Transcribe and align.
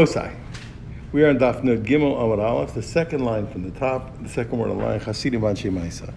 Osai. 0.00 0.34
We 1.12 1.24
are 1.24 1.28
in 1.28 1.38
Daf 1.38 1.60
Gimel 1.62 2.16
Amud 2.16 2.42
Aleph, 2.42 2.72
the 2.72 2.80
second 2.80 3.22
line 3.22 3.46
from 3.46 3.64
the 3.64 3.78
top, 3.78 4.10
the 4.22 4.30
second 4.30 4.58
word 4.58 4.70
on 4.70 4.78
the 4.78 4.84
line, 4.84 4.98
Chasidim 4.98 5.42
Anshe 5.42 5.70
Maisa. 5.70 6.14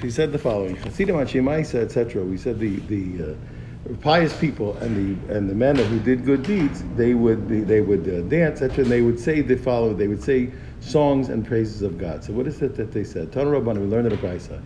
So 0.00 0.08
said 0.08 0.32
the 0.32 0.38
following: 0.38 0.74
Chasidim 0.82 1.14
Anshe 1.14 1.40
Maisa, 1.40 1.76
etc. 1.76 2.24
We 2.24 2.36
said 2.36 2.58
the 2.58 2.80
the 2.80 3.32
uh, 3.32 3.94
pious 4.00 4.36
people 4.36 4.76
and 4.78 4.96
the 4.96 5.36
and 5.36 5.48
the 5.48 5.54
men 5.54 5.76
who 5.76 6.00
did 6.00 6.24
good 6.24 6.42
deeds, 6.42 6.82
they 6.96 7.14
would 7.14 7.48
they 7.68 7.80
would 7.80 8.08
uh, 8.08 8.22
dance, 8.22 8.62
etc. 8.62 8.82
And 8.82 8.90
they 8.90 9.02
would 9.02 9.20
say 9.20 9.42
the 9.42 9.56
following: 9.56 9.96
They 9.96 10.08
would 10.08 10.24
say 10.24 10.50
songs 10.80 11.28
and 11.28 11.46
praises 11.46 11.82
of 11.82 11.98
God. 11.98 12.24
So 12.24 12.32
what 12.32 12.48
is 12.48 12.60
it 12.62 12.74
that 12.76 12.90
they 12.90 13.04
said? 13.04 13.30
Tana 13.30 13.50
Rabban, 13.50 13.78
we 13.78 13.86
learned 13.86 14.12
in 14.12 14.18
the 14.18 14.26
Brisa. 14.26 14.60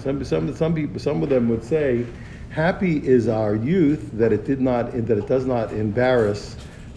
Some 0.00 0.24
some 0.24 0.54
some 0.54 0.74
people 0.74 1.00
some 1.00 1.22
of 1.22 1.28
them 1.30 1.48
would 1.48 1.64
say. 1.64 2.04
Happy 2.50 2.96
is 3.06 3.28
our 3.28 3.54
youth 3.54 4.10
that 4.14 4.32
it 4.32 4.44
did 4.44 4.60
not 4.60 4.90
that 4.92 5.16
it 5.16 5.28
does 5.28 5.46
not 5.46 5.72
embarrass 5.72 6.56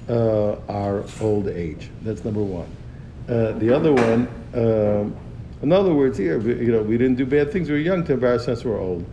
uh, 0.09 0.55
our 0.67 1.03
old 1.21 1.47
age. 1.47 1.91
That's 2.01 2.25
number 2.25 2.41
one. 2.41 2.67
Uh, 3.29 3.51
the 3.53 3.69
other 3.69 3.93
one, 3.93 4.27
um, 4.55 5.15
in 5.61 5.71
other 5.71 5.93
words, 5.93 6.17
here 6.17 6.41
you 6.41 6.71
know 6.71 6.81
we 6.81 6.97
didn't 6.97 7.17
do 7.17 7.25
bad 7.27 7.51
things. 7.51 7.69
We 7.69 7.75
were 7.75 7.81
young 7.81 8.03
to 8.05 8.13
embarrass 8.13 8.47
us. 8.47 8.65
We're 8.65 8.79
old, 8.79 9.05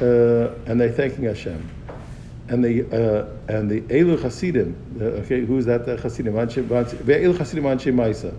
uh, 0.00 0.54
and 0.64 0.80
they're 0.80 0.90
thanking 0.90 1.24
Hashem. 1.24 1.68
And 2.48 2.64
the 2.64 2.84
uh, 2.86 3.52
and 3.54 3.70
the 3.70 3.82
Elu 3.82 4.18
Hasidim, 4.20 4.74
uh, 4.98 5.04
okay, 5.22 5.44
who's 5.44 5.66
that? 5.66 5.84
The 5.84 5.98
Hasidim, 5.98 6.32
Elu 6.32 7.36
Hasidim 7.36 7.64
Anshe 7.64 7.92
Maisa. 7.92 8.34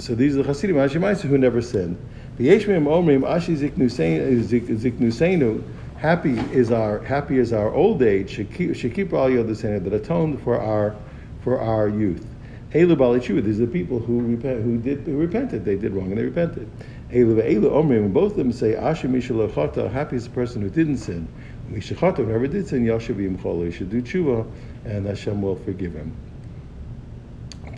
Uh, 0.00 0.02
so 0.02 0.14
these 0.14 0.34
are 0.34 0.42
the 0.42 0.48
Hasidim 0.48 0.76
Anshe 0.76 0.98
Maisa 0.98 1.28
who 1.28 1.36
never 1.36 1.60
sinned. 1.60 1.98
V'yeshmim 2.38 2.84
omrim 2.84 3.20
ashi 3.20 3.54
ziknusenu. 3.54 5.62
Happy 5.98 6.38
is 6.54 6.72
our 6.72 7.04
happy 7.04 7.36
is 7.36 7.52
our 7.52 7.70
old 7.74 8.02
age. 8.02 8.38
Shekip 8.38 9.12
al 9.12 9.28
yodasenu 9.28 9.84
that 9.84 9.92
atoned 9.92 10.40
for 10.40 10.58
our 10.58 10.96
for 11.42 11.60
our 11.60 11.88
youth. 11.88 12.26
Elu 12.72 12.96
balichu. 12.96 13.44
These 13.44 13.60
are 13.60 13.66
the 13.66 13.72
people 13.72 13.98
who 13.98 14.20
repent, 14.20 14.62
who 14.62 14.78
did 14.78 15.00
who 15.00 15.18
repented. 15.18 15.66
They 15.66 15.76
did 15.76 15.92
wrong 15.92 16.06
and 16.06 16.16
they 16.16 16.24
repented. 16.24 16.70
Elu 17.10 17.42
ve'elu 17.42 17.70
omrim. 17.70 18.10
Both 18.10 18.32
of 18.32 18.38
them 18.38 18.52
say 18.52 18.72
ashi 18.72 19.06
mishalachata. 19.06 19.92
Happy 19.92 20.16
is 20.16 20.24
the 20.24 20.30
person 20.30 20.62
who 20.62 20.70
didn't 20.70 20.96
sin. 20.96 21.28
Mishachata, 21.70 22.24
whoever 22.24 22.46
did 22.46 22.66
sin, 22.66 22.86
yashavim 22.86 23.36
chol. 23.36 23.66
He 23.66 23.70
should 23.70 23.90
do 23.90 24.00
tshuva, 24.00 24.50
and 24.86 25.04
Hashem 25.04 25.42
will 25.42 25.56
forgive 25.56 25.92
him. 25.92 26.16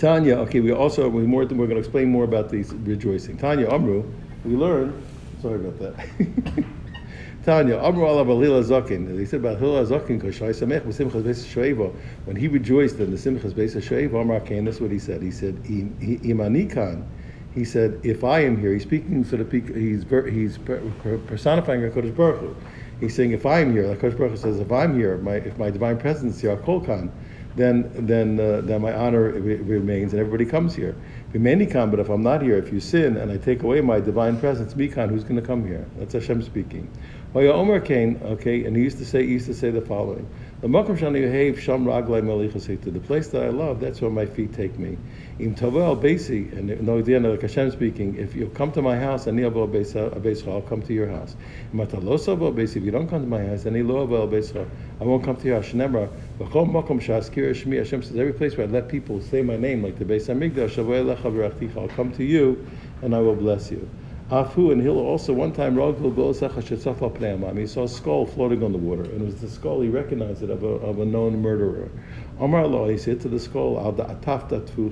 Tanya. 0.03 0.37
Okay, 0.41 0.61
we 0.61 0.73
also 0.73 1.09
we 1.09 1.23
more. 1.23 1.43
We're 1.43 1.71
going 1.71 1.71
to 1.71 1.77
explain 1.79 2.11
more 2.11 2.25
about 2.25 2.51
these 2.51 2.75
rejoicing. 2.75 3.39
Tanya 3.39 3.71
Amru 3.71 4.05
we 4.45 4.57
learn, 4.57 5.01
sorry 5.41 5.65
about 5.65 5.79
that. 5.79 6.65
Tanya, 7.45 7.79
Amr 7.79 8.05
Allah 8.05 8.25
Balila 8.25 8.63
Zakin. 8.63 9.19
He 9.19 9.25
said 9.25 9.41
about 9.41 9.59
Hillel 9.59 9.85
Zakin, 9.87 10.21
Kashai 10.21 10.51
Samech, 10.51 10.83
Simchas 10.87 11.23
Beis 11.23 11.45
Shoeva. 11.45 11.95
When 12.25 12.37
he 12.37 12.49
rejoiced 12.49 12.99
in 12.99 13.11
the 13.11 13.17
Simchas 13.17 13.53
Beis 13.53 13.77
Shoeva, 13.77 14.21
Amr 14.21 14.41
Kain, 14.41 14.65
that's 14.65 14.81
what 14.81 14.91
he 14.91 14.99
said. 14.99 15.23
He 15.23 15.31
said, 15.31 15.57
Imanikan. 15.65 17.07
He 17.55 17.65
said, 17.65 18.01
if 18.03 18.25
I 18.25 18.41
am 18.41 18.59
here, 18.59 18.73
he's 18.73 18.83
speaking 18.83 19.25
so 19.25 19.37
the 19.37 19.45
he's 19.75 20.05
he's 20.33 20.59
personifying 21.27 21.83
HaKadosh 21.83 22.17
Baruch 22.17 22.41
Hu. 22.41 22.57
He's 22.99 23.15
saying, 23.15 23.33
if 23.33 23.45
I 23.45 23.61
am 23.61 23.73
here, 23.73 23.87
like 23.87 23.99
HaKadosh 23.99 24.19
Baruch 24.19 24.31
Hu 24.33 24.37
says, 24.39 24.59
if 24.59 24.73
I'm 24.73 24.97
here, 24.97 25.19
my, 25.19 25.35
if 25.35 25.59
my 25.59 25.71
divine 25.71 25.99
presence 25.99 26.37
is 26.37 26.41
here, 26.41 26.57
Kolkan, 26.57 27.11
then 27.57 27.91
then 28.07 28.41
uh, 28.41 28.61
then 28.63 28.81
my 28.81 28.93
honor 28.93 29.23
remains, 29.31 30.13
and 30.13 30.21
everybody 30.21 30.45
comes 30.45 30.75
here. 30.75 30.95
B'menikan, 31.33 31.91
but 31.91 32.01
if 32.01 32.09
I'm 32.09 32.23
not 32.23 32.43
here, 32.43 32.59
if 32.59 32.73
you 32.73 32.81
sin 32.81 33.17
and 33.17 33.31
I 33.31 33.39
take 33.39 33.63
away 33.63 33.81
my 33.81 34.01
divine 34.01 34.39
presence, 34.39 34.75
mikan, 34.75 35.11
who's 35.11 35.25
going 35.25 35.41
to 35.41 35.47
come 35.47 35.67
here? 35.67 35.87
That's 35.99 36.13
Hashem 36.13 36.43
speaking. 36.43 36.91
Oya 37.35 37.53
Omer 37.53 37.81
Kain, 37.81 38.21
okay, 38.23 38.65
and 38.65 38.77
he 38.77 38.83
used 38.83 38.99
to 38.99 39.07
say 39.07 39.25
he 39.25 39.33
used 39.33 39.47
to 39.47 39.55
say 39.55 39.71
the 39.71 39.81
following: 39.81 40.29
The 40.63 40.69
place 43.05 43.29
that 43.29 43.43
I 43.43 43.49
love, 43.49 43.81
that's 43.81 44.01
where 44.01 44.13
my 44.13 44.27
feet 44.27 44.55
take 44.55 44.79
me. 44.79 44.97
Im 45.41 45.57
tovel 45.57 46.01
basi, 46.01 46.57
and 46.57 46.81
no, 46.87 46.99
end 46.99 47.27
of 47.27 47.43
Hashem 47.43 47.73
speaking. 47.73 48.15
If 48.15 48.37
you 48.37 48.47
come 48.47 48.71
to 48.71 48.81
my 48.81 48.97
house, 48.97 49.27
ani 49.27 49.43
avo 49.43 49.67
I'll 50.47 50.63
come 50.63 50.83
to 50.83 50.95
your 50.95 51.09
house. 51.09 51.35
If 51.75 52.77
you 52.85 52.91
don't 52.93 53.09
come 53.09 53.23
to 53.23 53.27
my 53.27 53.45
house, 53.45 53.67
ani 53.67 53.83
lo 53.83 54.07
avo 54.07 54.69
I 55.01 55.05
won't 55.05 55.25
come 55.25 55.35
to 55.35 55.47
your 55.49 55.57
house. 55.57 55.71
Shnemra, 55.73 56.09
v'chol 56.39 56.71
makom 56.71 57.01
shaskir 57.01 57.51
shmi. 57.51 57.79
Hashem 57.79 58.05
says 58.05 58.17
every 58.17 58.33
place 58.33 58.57
where 58.57 58.69
I 58.69 58.71
let 58.71 58.89
people 58.89 59.21
say 59.21 59.43
my 59.43 59.57
name, 59.57 59.83
like 59.83 59.99
the 59.99 60.05
Beis 60.05 60.29
Hamikdash, 60.29 60.79
I'll 61.77 61.89
come 61.89 62.13
to 62.13 62.23
you, 62.23 62.65
and 63.03 63.17
I 63.17 63.19
will 63.19 63.35
bless 63.35 63.73
you. 63.73 63.89
Afu 64.33 64.73
and 64.73 64.81
he'll 64.81 64.99
also 64.99 65.35
one 65.35 65.53
time 65.53 65.77
he 67.59 67.67
saw 67.67 67.85
a 67.85 67.89
skull 67.89 68.25
floating 68.25 68.63
on 68.63 68.73
the 68.73 68.79
water, 68.79 69.03
and 69.03 69.21
it 69.21 69.25
was 69.27 69.35
the 69.43 69.49
skull 69.51 69.83
he 69.83 69.91
recognized 69.91 70.43
it 70.43 70.49
of 70.49 70.63
a, 70.63 70.67
of 70.67 71.01
a 71.01 71.05
known 71.05 71.43
murderer. 71.43 71.91
Amar 72.41 72.63
Allah, 72.63 72.91
he 72.91 72.97
said 72.97 73.21
to 73.21 73.29
the 73.29 73.39
skull, 73.39 73.77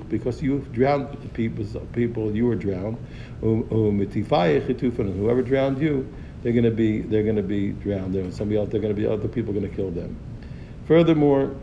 because 0.09 0.43
you 0.43 0.59
drowned 0.71 1.11
the 1.23 1.27
people, 1.29 1.65
people 1.91 2.35
you 2.35 2.45
were 2.45 2.53
drowned. 2.53 2.97
Um, 3.41 3.67
um, 3.71 3.99
and 3.99 5.15
whoever 5.15 5.41
drowned 5.41 5.81
you, 5.81 6.07
they're 6.43 6.53
going 6.53 6.63
to 6.63 6.69
be 6.69 7.01
they're 7.01 7.23
going 7.23 7.35
to 7.35 7.41
be 7.41 7.71
drowned. 7.71 8.13
There, 8.13 8.31
somebody 8.31 8.59
else, 8.59 8.69
they're 8.69 8.79
going 8.79 8.95
to 8.95 9.01
be 9.01 9.07
other 9.07 9.27
people 9.27 9.53
going 9.53 9.67
to 9.67 9.75
kill 9.75 9.89
them. 9.89 10.15
Furthermore, 10.85 11.55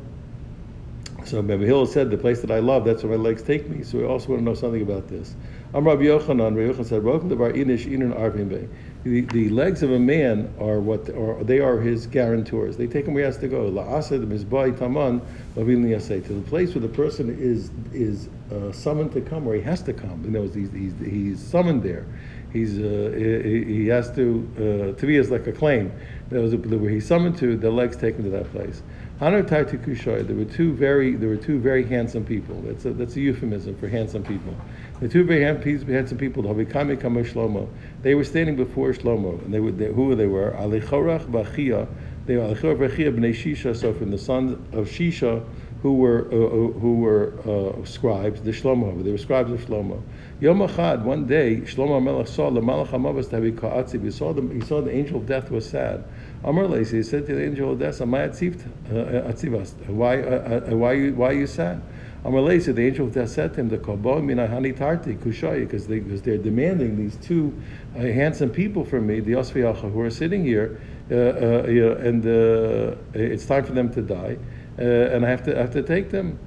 so 1.25 1.43
Rabbi 1.43 1.65
Hill 1.65 1.87
said, 1.87 2.11
the 2.11 2.17
place 2.17 2.41
that 2.41 2.51
I 2.51 2.61
love, 2.61 2.85
that's 2.85 3.03
where 3.05 3.17
my 3.17 3.23
legs 3.23 3.43
take 3.43 3.69
me. 3.69 3.85
So 3.85 3.99
we 3.99 4.05
also 4.05 4.31
want 4.31 4.41
to 4.41 4.45
know 4.45 4.55
something 4.55 4.83
about 4.83 5.09
this. 5.09 5.35
I'm 5.75 5.85
Rabbi 5.85 6.05
Yochanan. 6.05 6.57
Rabbi 6.57 6.73
Yochanan 6.73 6.87
said, 6.87 7.05
"Welcome 7.05 7.29
to 7.29 7.37
Bar 7.37 7.53
Inish 7.53 7.85
Inan 7.85 8.19
Arvim 8.19 8.49
Bay." 8.49 8.67
The, 9.05 9.21
the 9.21 9.51
legs 9.51 9.83
of 9.83 9.91
a 9.91 9.99
man 9.99 10.51
are 10.59 10.81
what 10.81 11.11
are 11.11 11.45
they 11.45 11.61
are 11.61 11.79
his 11.79 12.07
guarantors. 12.07 12.79
They 12.79 12.87
take 12.87 13.05
him 13.05 13.13
where 13.13 13.25
he 13.25 13.27
has 13.27 13.37
to 13.39 13.49
go. 13.49 13.71
La'asad 13.71 14.27
mizbay 14.27 14.79
taman 14.79 15.21
to 15.55 16.35
the 16.35 16.43
place 16.49 16.75
where 16.75 16.81
the 16.81 16.89
person 16.89 17.37
is 17.39 17.71
is 17.93 18.31
uh, 18.51 18.73
summoned 18.73 19.13
to 19.13 19.21
come, 19.21 19.45
where 19.45 19.57
he 19.57 19.63
has 19.63 19.83
to 19.83 19.93
come. 19.93 20.25
You 20.25 20.31
know, 20.31 20.43
he's, 20.45 20.73
he's, 20.73 20.95
he's 21.01 21.39
summoned 21.39 21.83
there. 21.83 22.07
He's 22.51 22.79
uh, 22.79 23.13
he, 23.15 23.65
he, 23.65 23.87
has 23.89 24.11
to 24.13 24.95
uh, 24.97 24.99
to 24.99 25.07
be 25.07 25.19
as 25.19 25.31
like 25.31 25.47
a 25.49 25.53
claim. 25.53 25.93
That 26.31 26.41
was 26.41 26.55
where 26.55 26.91
he's 26.91 27.07
summoned 27.07 27.37
to. 27.39 27.59
The 27.59 27.71
legs 27.71 27.95
take 27.95 28.17
him 28.17 28.25
to 28.25 28.31
that 28.31 28.51
place. 28.53 28.83
There 29.21 29.33
were 29.33 30.45
two 30.45 30.73
very 30.75 31.17
there 31.17 31.29
were 31.29 31.37
two 31.37 31.59
very 31.59 31.85
handsome 31.85 32.25
people. 32.25 32.63
That's 32.63 32.85
a, 32.85 32.93
that's 32.93 33.17
a 33.17 33.21
euphemism 33.21 33.77
for 33.77 33.89
handsome 33.89 34.23
people. 34.23 34.57
The 35.01 35.09
two 35.09 35.25
very 35.25 35.43
handsome 35.43 36.19
people, 36.19 36.45
Shlomo, 36.45 37.69
they 38.03 38.15
were 38.15 38.23
standing 38.23 38.55
before 38.55 38.93
Shlomo, 38.93 39.45
and 39.45 39.53
they 39.53 39.59
were 39.59 39.73
they, 39.73 39.87
who 39.87 40.15
they 40.15 40.27
were 40.27 40.53
Alichorach 40.53 41.27
Bachia. 41.27 41.89
They 42.27 42.37
were 42.37 42.45
Alichorach 42.45 42.79
Bachia 42.79 43.13
bnei 43.13 43.35
Shisha, 43.35 43.75
so 43.77 43.93
from 43.93 44.13
the 44.13 44.19
sons 44.19 44.53
of 44.73 44.87
Shisha, 44.87 45.45
who 45.83 45.95
were 45.95 46.27
uh, 46.33 46.37
uh 46.37 46.73
who 46.81 46.97
were 46.97 47.33
uh, 47.47 47.85
scribes, 47.85 48.41
the 48.43 48.51
Shlomo. 48.51 49.03
They 49.03 49.13
were 49.13 49.19
scribes 49.19 49.53
of 49.53 49.61
Shlomo. 49.61 50.03
Yom 50.41 50.59
Achad, 50.59 51.03
one 51.03 51.27
day, 51.27 51.59
Shlomo 51.59 52.03
Melech 52.03 52.29
saw 52.29 52.51
the 52.51 52.61
Malach 52.61 52.89
Hamavas 52.89 53.31
Tavi 53.31 53.53
Ka'atziv. 53.53 54.05
He 54.05 54.11
saw 54.11 54.33
the 54.33 54.43
he 54.53 54.61
saw 54.61 54.81
the 54.81 54.93
angel 54.93 55.19
of 55.19 55.27
death 55.27 55.51
was 55.51 55.69
sad. 55.69 56.05
Amar 56.45 56.69
he 56.77 57.03
said 57.03 57.27
to 57.27 57.35
the 57.35 57.45
angel 57.45 57.73
of 57.73 57.81
death, 57.81 58.01
Why, 58.01 60.23
uh, 60.23 60.61
why, 60.71 60.93
you, 60.93 61.15
why 61.15 61.31
are 61.31 61.33
you 61.33 61.49
sad? 61.49 61.83
Amar 62.25 62.61
said 62.61 62.77
the 62.77 62.87
angel 62.87 63.09
of 63.09 63.15
death 63.15 63.31
said 63.31 63.55
to 63.55 63.61
him, 63.61 63.69
The 63.69 63.79
Kobo 63.79 64.21
Minahani 64.21 64.77
Tarti 64.77 65.15
Kushaya, 65.15 65.61
because 65.61 65.89
they, 65.89 65.99
because 65.99 66.23
they're 66.23 66.39
demanding 66.39 66.97
these 66.97 67.17
two 67.17 67.61
uh, 67.97 68.01
handsome 68.01 68.51
people 68.51 68.85
from 68.85 69.09
me, 69.09 69.19
the 69.19 69.33
Osviyacha, 69.33 69.93
who 69.93 70.01
are 70.01 70.11
sitting 70.11 70.45
here, 70.45 70.81
uh, 71.11 71.15
uh, 71.15 72.07
and 72.07 72.25
uh, 72.25 72.95
it's 73.15 73.47
time 73.47 73.65
for 73.65 73.73
them 73.73 73.93
to 73.95 74.03
die, 74.03 74.37
uh, 74.79 74.83
and 74.83 75.25
I 75.25 75.31
have 75.31 75.43
to, 75.45 75.57
I 75.57 75.61
have 75.61 75.73
to 75.73 75.83
take 75.83 76.11
them. 76.11 76.39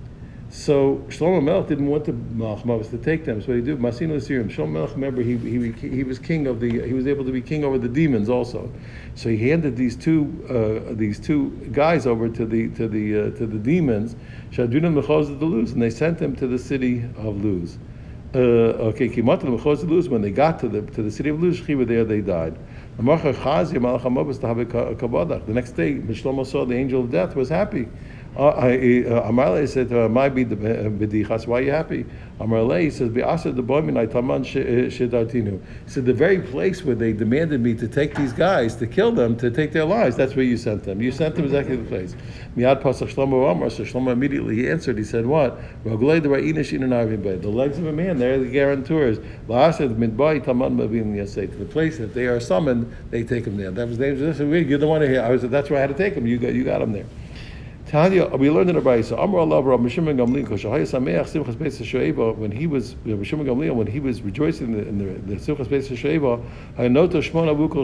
So 0.52 0.97
Shlomo 1.08 1.42
Melech 1.42 1.68
didn't 1.68 1.88
want 1.88 2.03
the 2.03 2.12
Malach 2.12 2.90
to 2.90 2.97
take 2.97 3.24
them. 3.24 3.42
So 3.42 3.53
he 3.53 3.62
did 3.62 3.80
Masinu 3.80 4.18
Asirim. 4.18 4.53
Shlomo 4.53 4.72
Melech, 4.72 4.92
remember, 4.92 5.22
he, 5.22 5.38
he, 5.38 5.72
he 5.72 6.03
was 6.03 6.19
king 6.19 6.46
of 6.46 6.59
the. 6.59 6.86
He 6.86 6.94
was 6.94 7.08
able 7.08 7.24
to 7.24 7.31
be 7.31 7.41
king 7.41 7.64
over 7.64 7.78
the 7.78 7.88
demons 7.88 8.28
also. 8.30 8.70
So 9.16 9.30
he 9.30 9.50
handed 9.50 9.78
these 9.78 9.96
two 9.96 10.28
uh, 10.50 10.94
these 10.96 11.22
two 11.22 11.52
guys 11.72 12.05
over 12.05 12.28
to 12.28 12.46
the 12.46 12.67
to 12.72 12.90
the 12.90 13.17
uh, 13.17 13.23
to 13.38 13.46
the 13.47 13.59
demons. 13.59 14.17
Shadunam 14.52 15.02
Mechaz 15.02 15.40
the 15.40 15.46
Luz, 15.46 15.72
and 15.72 15.82
they 15.82 15.90
sent 15.90 16.17
them 16.17 16.35
to 16.35 16.47
the 16.47 16.59
city 16.59 17.05
of 17.16 17.46
Luz. 17.46 17.78
Uh, 18.35 18.90
okay, 18.90 19.08
Kimat 19.08 19.41
Mechaz 19.44 19.88
Luz. 19.90 20.09
When 20.09 20.22
they 20.22 20.32
got 20.32 20.59
to 20.59 20.67
the 20.67 20.82
to 20.82 21.02
the 21.02 21.11
city 21.11 21.29
of 21.29 21.41
Luz, 21.41 21.66
were 21.66 21.85
there, 21.85 22.03
they 22.03 22.20
died. 22.20 22.58
The 22.97 23.03
next 23.03 23.22
day, 25.72 25.96
Shlomo 25.96 26.46
saw 26.46 26.66
the 26.66 26.76
angel 26.76 27.02
of 27.02 27.09
death 27.09 27.38
was 27.38 27.47
happy. 27.47 27.88
Uh, 28.33 28.47
uh, 28.47 29.28
Amarle 29.28 29.67
said, 29.67 29.91
uh, 29.91 30.07
"My 30.07 30.29
be 30.29 30.45
the 30.45 30.55
bedichas. 30.55 31.47
Why 31.47 31.59
are 31.59 31.61
you 31.63 31.72
happy?" 31.72 32.05
Amarle 32.39 32.89
says, 32.89 33.09
"Be'asa 33.09 33.51
the 33.53 33.61
boy 33.61 33.81
minay 33.81 34.09
taman 34.09 34.43
shedartinu." 34.43 35.59
He 35.83 35.91
said, 35.91 36.05
"The 36.05 36.13
very 36.13 36.39
place 36.39 36.85
where 36.85 36.95
they 36.95 37.11
demanded 37.11 37.59
me 37.59 37.73
to 37.73 37.89
take 37.89 38.16
these 38.16 38.31
guys 38.31 38.75
to 38.75 38.87
kill 38.87 39.11
them, 39.11 39.35
to 39.35 39.51
take 39.51 39.73
their 39.73 39.83
lives, 39.83 40.16
that's 40.16 40.33
where 40.33 40.45
you 40.45 40.55
sent 40.55 40.83
them. 40.83 41.01
You 41.01 41.11
sent 41.11 41.35
them 41.35 41.43
exactly 41.43 41.75
the 41.75 41.83
place." 41.83 42.16
Miad 42.55 42.81
pasach 42.81 43.13
Shlomo 43.13 43.51
Amar. 43.51 43.69
So 43.69 43.83
Shlomo 43.83 44.13
immediately 44.13 44.55
he 44.55 44.69
answered. 44.69 44.97
He 44.97 45.03
said, 45.03 45.25
"What? 45.25 45.59
Roglei 45.83 46.23
the 46.23 46.29
ra'inish 46.29 46.72
in 46.72 46.89
The 47.41 47.49
legs 47.49 47.79
of 47.79 47.85
a 47.85 47.91
man. 47.91 48.17
They're 48.17 48.39
the 48.39 48.45
guarantors. 48.45 49.19
La'asad 49.49 49.95
midbay 49.97 50.41
taman 50.41 50.78
mabim 50.78 51.17
yasei. 51.17 51.51
To 51.51 51.57
the 51.57 51.66
place 51.66 51.97
that 51.97 52.13
they 52.13 52.28
are 52.28 52.39
summoned, 52.39 52.95
they 53.09 53.23
take 53.23 53.43
them 53.43 53.57
there. 53.57 53.72
That 53.72 53.89
was 53.89 53.97
the 53.97 54.05
dangerous. 54.05 54.39
You're 54.39 54.79
the 54.79 54.87
one 54.87 55.01
here. 55.01 55.22
I 55.22 55.31
was. 55.31 55.41
That's 55.41 55.69
where 55.69 55.79
I 55.79 55.81
had 55.81 55.89
to 55.89 55.97
take 56.01 56.16
them. 56.16 56.25
You 56.25 56.37
got. 56.37 56.53
You 56.53 56.63
got 56.63 56.79
them 56.79 56.93
there." 56.93 57.05
Tanya, 57.91 58.26
we 58.28 58.49
learned 58.49 58.70
in 58.70 58.78
a 58.78 58.82
brayso. 58.82 59.17
Allah, 59.17 59.61
Gamliel, 59.61 60.47
Sameach 60.88 61.28
Simchas 61.28 61.55
Beis. 61.55 62.38
When 62.38 62.49
he 62.49 62.66
was 62.66 62.96
Gamliel, 63.43 63.76
when 63.76 63.85
he 63.85 63.99
was 63.99 64.22
rejoicing 64.22 64.67
in 64.67 64.78
the, 64.78 64.88
in 64.88 64.97
the, 64.97 65.35
the 65.35 65.41
Simchas 65.41 65.67
Beis 65.67 65.90
Shoeva, 65.90 66.41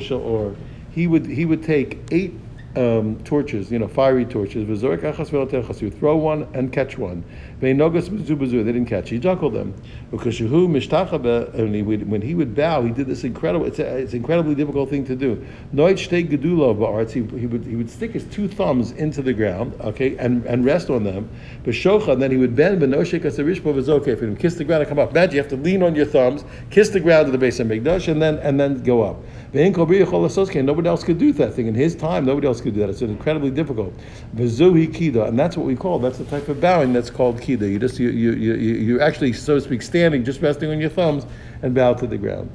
Shor. 0.02 0.56
He 0.92 1.08
would 1.08 1.26
he 1.26 1.44
would 1.44 1.62
take 1.62 2.00
eight 2.12 2.34
um, 2.78 3.22
torches, 3.26 3.70
you 3.70 3.80
know, 3.80 3.90
fiery 3.90 4.24
torches. 4.24 4.66
He 4.66 5.86
would 5.86 6.00
throw 6.00 6.16
one 6.16 6.48
and 6.54 6.72
catch 6.72 6.98
one. 6.98 7.26
They 7.60 7.74
didn't 7.74 8.86
catch. 8.86 9.10
He 9.10 9.18
juggled 9.18 9.54
them. 9.54 9.74
Because 10.12 10.40
when 10.40 12.22
he 12.22 12.36
would 12.36 12.56
bow, 12.56 12.84
he 12.84 12.92
did 12.92 13.08
this 13.08 13.24
incredible. 13.24 13.66
It's, 13.66 13.80
a, 13.80 13.98
it's 13.98 14.14
an 14.14 14.20
incredibly 14.20 14.54
difficult 14.54 14.90
thing 14.90 15.04
to 15.06 15.16
do. 15.16 15.44
He, 15.74 17.40
he 17.40 17.48
would 17.48 17.66
he 17.66 17.76
would 17.76 17.90
stick 17.90 18.12
his 18.12 18.26
two 18.26 18.48
thumbs 18.48 18.92
into 18.92 19.22
the 19.22 19.34
ground, 19.34 19.74
okay, 19.82 20.16
and, 20.18 20.46
and 20.46 20.64
rest 20.66 20.90
on 20.90 21.04
them. 21.04 21.30
And 21.66 22.22
then 22.22 22.32
he 22.32 22.38
would 22.38 22.56
bend. 22.56 22.84
Okay 22.84 23.30
for 24.16 24.26
him. 24.26 24.38
Kiss 24.38 24.56
the 24.56 24.64
ground 24.64 24.82
and 24.82 24.90
come 24.90 25.00
up. 25.00 25.12
Imagine 25.12 25.36
you 25.36 25.42
have 25.42 25.50
to 25.50 25.58
lean 25.58 25.82
on 25.82 25.96
your 25.96 26.06
thumbs, 26.06 26.44
kiss 26.70 26.90
the 26.90 27.00
ground 27.00 27.26
to 27.26 27.32
the 27.32 27.38
base 27.38 27.60
of 27.60 27.68
Mikdash, 27.68 28.08
and 28.08 28.22
then 28.22 28.38
and 28.40 28.60
then 28.60 28.84
go 28.84 29.02
up. 29.02 29.18
Nobody 29.54 30.90
else 30.90 31.04
could 31.04 31.18
do 31.18 31.34
that 31.34 31.54
thing 31.54 31.68
in 31.68 31.74
his 31.76 31.96
time. 31.96 32.26
Nobody 32.26 32.48
else 32.48 32.62
could 32.62 32.74
do 32.74 32.82
that. 32.82 32.90
It's 32.90 33.02
incredibly 33.02 33.50
difficult. 33.50 33.94
and 34.38 35.40
that's 35.40 35.58
what 35.58 35.66
we 35.66 35.76
call. 35.76 36.00
That's 36.00 36.18
the 36.18 36.26
type 36.26 36.48
of 36.50 36.62
bowing 36.62 36.94
that's 36.94 37.10
called 37.10 37.42
kida. 37.48 37.72
You 37.72 37.80
just 37.80 38.00
you 38.00 38.10
you 38.10 38.32
you 38.34 38.54
you're 38.54 39.02
actually 39.02 39.34
so 39.34 39.56
to 39.56 39.62
speak 39.62 39.82
standing, 39.82 40.24
just 40.24 40.42
resting 40.42 40.70
on 40.72 40.80
your 40.80 40.90
thumbs 40.90 41.26
and 41.62 41.74
bow 41.74 41.94
to 41.94 42.08
the 42.08 42.18
ground. 42.18 42.50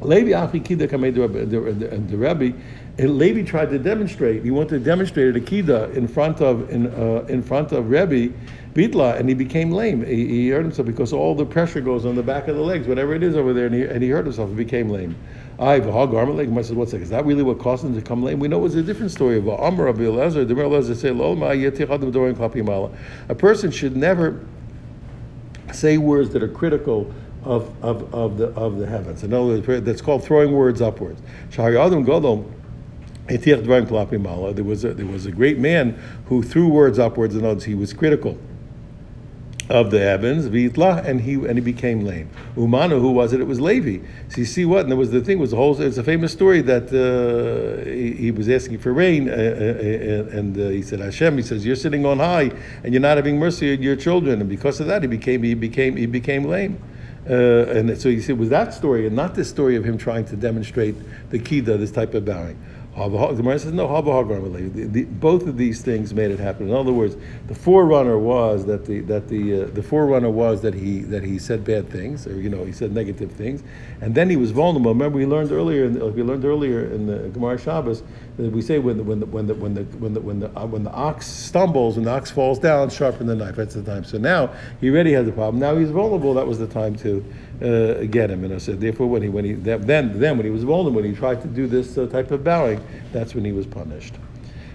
Levi 0.00 0.32
Achi 0.32 0.60
Kida 0.60 0.88
Kamei 0.88 1.14
the 1.14 2.16
Rebbe, 2.16 2.56
and 2.98 3.18
Levi 3.18 3.42
tried 3.42 3.70
to 3.70 3.78
demonstrate. 3.78 4.42
He 4.42 4.50
wanted 4.50 4.70
to 4.70 4.80
demonstrate 4.80 5.36
a 5.36 5.40
Kida 5.40 5.94
in 5.94 6.08
front 6.08 6.40
of 6.40 6.68
in 6.70 6.88
uh, 6.88 7.24
in 7.28 7.42
front 7.42 7.72
of 7.72 7.90
Rebbe 7.90 8.34
Bitla, 8.74 9.18
and 9.18 9.28
he 9.28 9.34
became 9.34 9.70
lame. 9.70 10.04
He, 10.04 10.26
he, 10.26 10.48
hurt 10.48 10.62
himself 10.62 10.86
because 10.86 11.12
all 11.12 11.34
the 11.34 11.44
pressure 11.44 11.80
goes 11.80 12.06
on 12.06 12.14
the 12.14 12.22
back 12.22 12.48
of 12.48 12.56
the 12.56 12.62
legs, 12.62 12.86
whatever 12.86 13.14
it 13.14 13.22
is 13.22 13.36
over 13.36 13.52
there, 13.52 13.66
and 13.66 13.74
he, 13.74 13.82
and 13.82 14.02
he 14.02 14.08
hurt 14.08 14.24
himself 14.24 14.48
and 14.48 14.56
became 14.56 14.88
lame. 14.88 15.14
I 15.58 15.78
garment 15.78 16.36
leg. 16.36 16.56
I 16.56 16.62
said, 16.62 16.76
what's 16.76 16.92
that? 16.92 17.02
Is 17.02 17.10
that 17.10 17.24
really 17.24 17.42
what 17.42 17.58
caused 17.58 17.84
him 17.84 17.94
to 17.94 18.02
come 18.02 18.22
lame? 18.22 18.38
We 18.38 18.48
know 18.48 18.58
it 18.58 18.62
was 18.62 18.74
a 18.74 18.82
different 18.82 19.12
story 19.12 19.38
of 19.38 19.48
Amr 19.48 19.84
Rabbi 19.84 20.02
Elazar. 20.02 20.46
The 20.46 20.54
Elazar 20.54 20.96
say, 20.96 21.10
A 23.28 23.34
person 23.34 23.70
should 23.70 23.96
never 23.96 24.40
say 25.72 25.98
words 25.98 26.30
that 26.30 26.42
are 26.42 26.48
critical 26.48 27.12
of, 27.44 27.74
of, 27.84 28.14
of 28.14 28.38
the 28.38 28.46
of 28.48 28.78
the 28.78 28.86
heavens. 28.86 29.24
In 29.24 29.32
other 29.32 29.60
words, 29.60 29.84
that's 29.84 30.00
called 30.00 30.24
throwing 30.24 30.52
words 30.52 30.80
upwards. 30.80 31.20
There 31.56 31.84
was 34.64 34.84
a, 34.84 34.94
there 34.94 35.06
was 35.06 35.26
a 35.26 35.32
great 35.32 35.58
man 35.58 36.00
who 36.26 36.42
threw 36.42 36.68
words 36.68 36.98
upwards. 36.98 37.34
In 37.34 37.40
other 37.40 37.54
words, 37.54 37.64
he 37.64 37.74
was 37.74 37.92
critical 37.92 38.38
of 39.72 39.90
the 39.90 39.98
heavens, 39.98 40.50
v'itlah, 40.50 41.02
and 41.06 41.22
he 41.22 41.32
and 41.32 41.54
he 41.54 41.60
became 41.60 42.04
lame. 42.04 42.28
Umanu, 42.56 43.00
who 43.00 43.10
was 43.10 43.32
it? 43.32 43.40
It 43.40 43.46
was 43.46 43.58
Levi. 43.58 44.06
So 44.28 44.36
you 44.36 44.44
see 44.44 44.66
what? 44.66 44.82
And 44.82 44.90
there 44.90 44.98
was 44.98 45.10
the 45.10 45.22
thing 45.22 45.38
was 45.38 45.52
the 45.52 45.56
whole. 45.56 45.80
It's 45.80 45.96
a 45.96 46.04
famous 46.04 46.30
story 46.30 46.60
that 46.60 46.92
uh, 46.92 47.88
he, 47.88 48.12
he, 48.12 48.30
was 48.30 48.50
asking 48.50 48.78
for 48.80 48.92
rain, 48.92 49.30
uh, 49.30 49.32
uh, 49.32 49.36
uh 49.36 50.38
and 50.38 50.58
uh, 50.58 50.68
he 50.68 50.82
said, 50.82 51.00
Hashem. 51.00 51.38
He 51.38 51.42
says, 51.42 51.64
you're 51.64 51.74
sitting 51.74 52.04
on 52.04 52.18
high, 52.18 52.52
and 52.84 52.92
you're 52.92 53.00
not 53.00 53.16
having 53.16 53.38
mercy 53.38 53.72
on 53.74 53.82
your 53.82 53.96
children, 53.96 54.40
and 54.42 54.50
because 54.50 54.78
of 54.78 54.88
that, 54.88 55.00
he 55.00 55.08
became 55.08 55.42
he 55.42 55.54
became 55.54 55.96
he 55.96 56.04
became 56.04 56.44
lame. 56.44 56.78
Uh, 57.28 57.66
and 57.68 57.98
so 57.98 58.10
you 58.10 58.20
see, 58.20 58.32
it 58.32 58.38
was 58.38 58.50
that 58.50 58.74
story, 58.74 59.06
and 59.06 59.16
not 59.16 59.34
this 59.34 59.48
story 59.48 59.76
of 59.76 59.84
him 59.84 59.96
trying 59.96 60.26
to 60.26 60.36
demonstrate 60.36 60.96
the 61.30 61.38
kida, 61.38 61.78
this 61.78 61.92
type 61.92 62.12
of 62.12 62.26
bowing. 62.26 62.58
Gemara 62.94 63.58
says 63.58 63.72
no. 63.72 63.86
Both 64.02 65.46
of 65.46 65.56
these 65.56 65.80
things 65.80 66.12
made 66.12 66.30
it 66.30 66.38
happen. 66.38 66.68
In 66.68 66.74
other 66.74 66.92
words, 66.92 67.16
the 67.46 67.54
forerunner 67.54 68.18
was 68.18 68.66
that 68.66 68.84
the 68.84 69.00
that 69.00 69.28
the 69.28 69.62
uh, 69.62 69.66
the 69.66 69.82
forerunner 69.82 70.28
was 70.28 70.60
that 70.60 70.74
he 70.74 71.00
that 71.02 71.24
he 71.24 71.38
said 71.38 71.64
bad 71.64 71.88
things, 71.88 72.26
or 72.26 72.38
you 72.38 72.50
know 72.50 72.64
he 72.64 72.72
said 72.72 72.92
negative 72.92 73.32
things, 73.32 73.62
and 74.02 74.14
then 74.14 74.28
he 74.28 74.36
was 74.36 74.50
vulnerable. 74.50 74.92
Remember, 74.92 75.16
we 75.16 75.24
learned 75.24 75.52
earlier. 75.52 75.86
In, 75.86 76.14
we 76.14 76.22
learned 76.22 76.44
earlier 76.44 76.84
in 76.84 77.06
the 77.06 77.30
Gemara 77.30 77.58
Shabbos 77.58 78.02
that 78.36 78.52
we 78.52 78.60
say 78.60 78.78
when 78.78 78.98
the 78.98 79.02
when 79.02 79.20
the 79.20 79.26
when 79.26 79.46
the 79.46 79.54
when 79.54 79.74
the 79.74 79.84
when 79.84 80.12
the 80.12 80.20
when 80.20 80.40
the, 80.40 80.60
uh, 80.60 80.66
when 80.66 80.84
the 80.84 80.92
ox 80.92 81.26
stumbles, 81.26 81.96
when 81.96 82.04
the 82.04 82.10
ox 82.10 82.30
falls 82.30 82.58
down, 82.58 82.90
sharpen 82.90 83.26
the 83.26 83.34
knife. 83.34 83.56
That's 83.56 83.74
the 83.74 83.82
time. 83.82 84.04
So 84.04 84.18
now 84.18 84.52
he 84.82 84.90
already 84.90 85.12
has 85.14 85.26
a 85.26 85.32
problem. 85.32 85.60
Now 85.60 85.76
he's 85.76 85.90
vulnerable. 85.90 86.34
That 86.34 86.46
was 86.46 86.58
the 86.58 86.66
time 86.66 86.96
to 86.96 87.24
uh, 87.62 88.04
get 88.04 88.30
him. 88.30 88.44
And 88.44 88.54
I 88.54 88.58
said, 88.58 88.80
therefore, 88.80 89.06
when 89.06 89.22
he 89.22 89.28
when 89.28 89.44
he 89.44 89.52
then 89.52 90.18
then 90.18 90.36
when 90.36 90.44
he 90.44 90.50
was 90.50 90.64
vulnerable, 90.64 91.00
when 91.02 91.10
he 91.10 91.16
tried 91.16 91.40
to 91.42 91.48
do 91.48 91.66
this 91.66 91.96
uh, 91.96 92.06
type 92.06 92.30
of 92.30 92.42
bowing 92.44 92.80
that's 93.12 93.34
when 93.34 93.44
he 93.44 93.52
was 93.52 93.66
punished. 93.66 94.14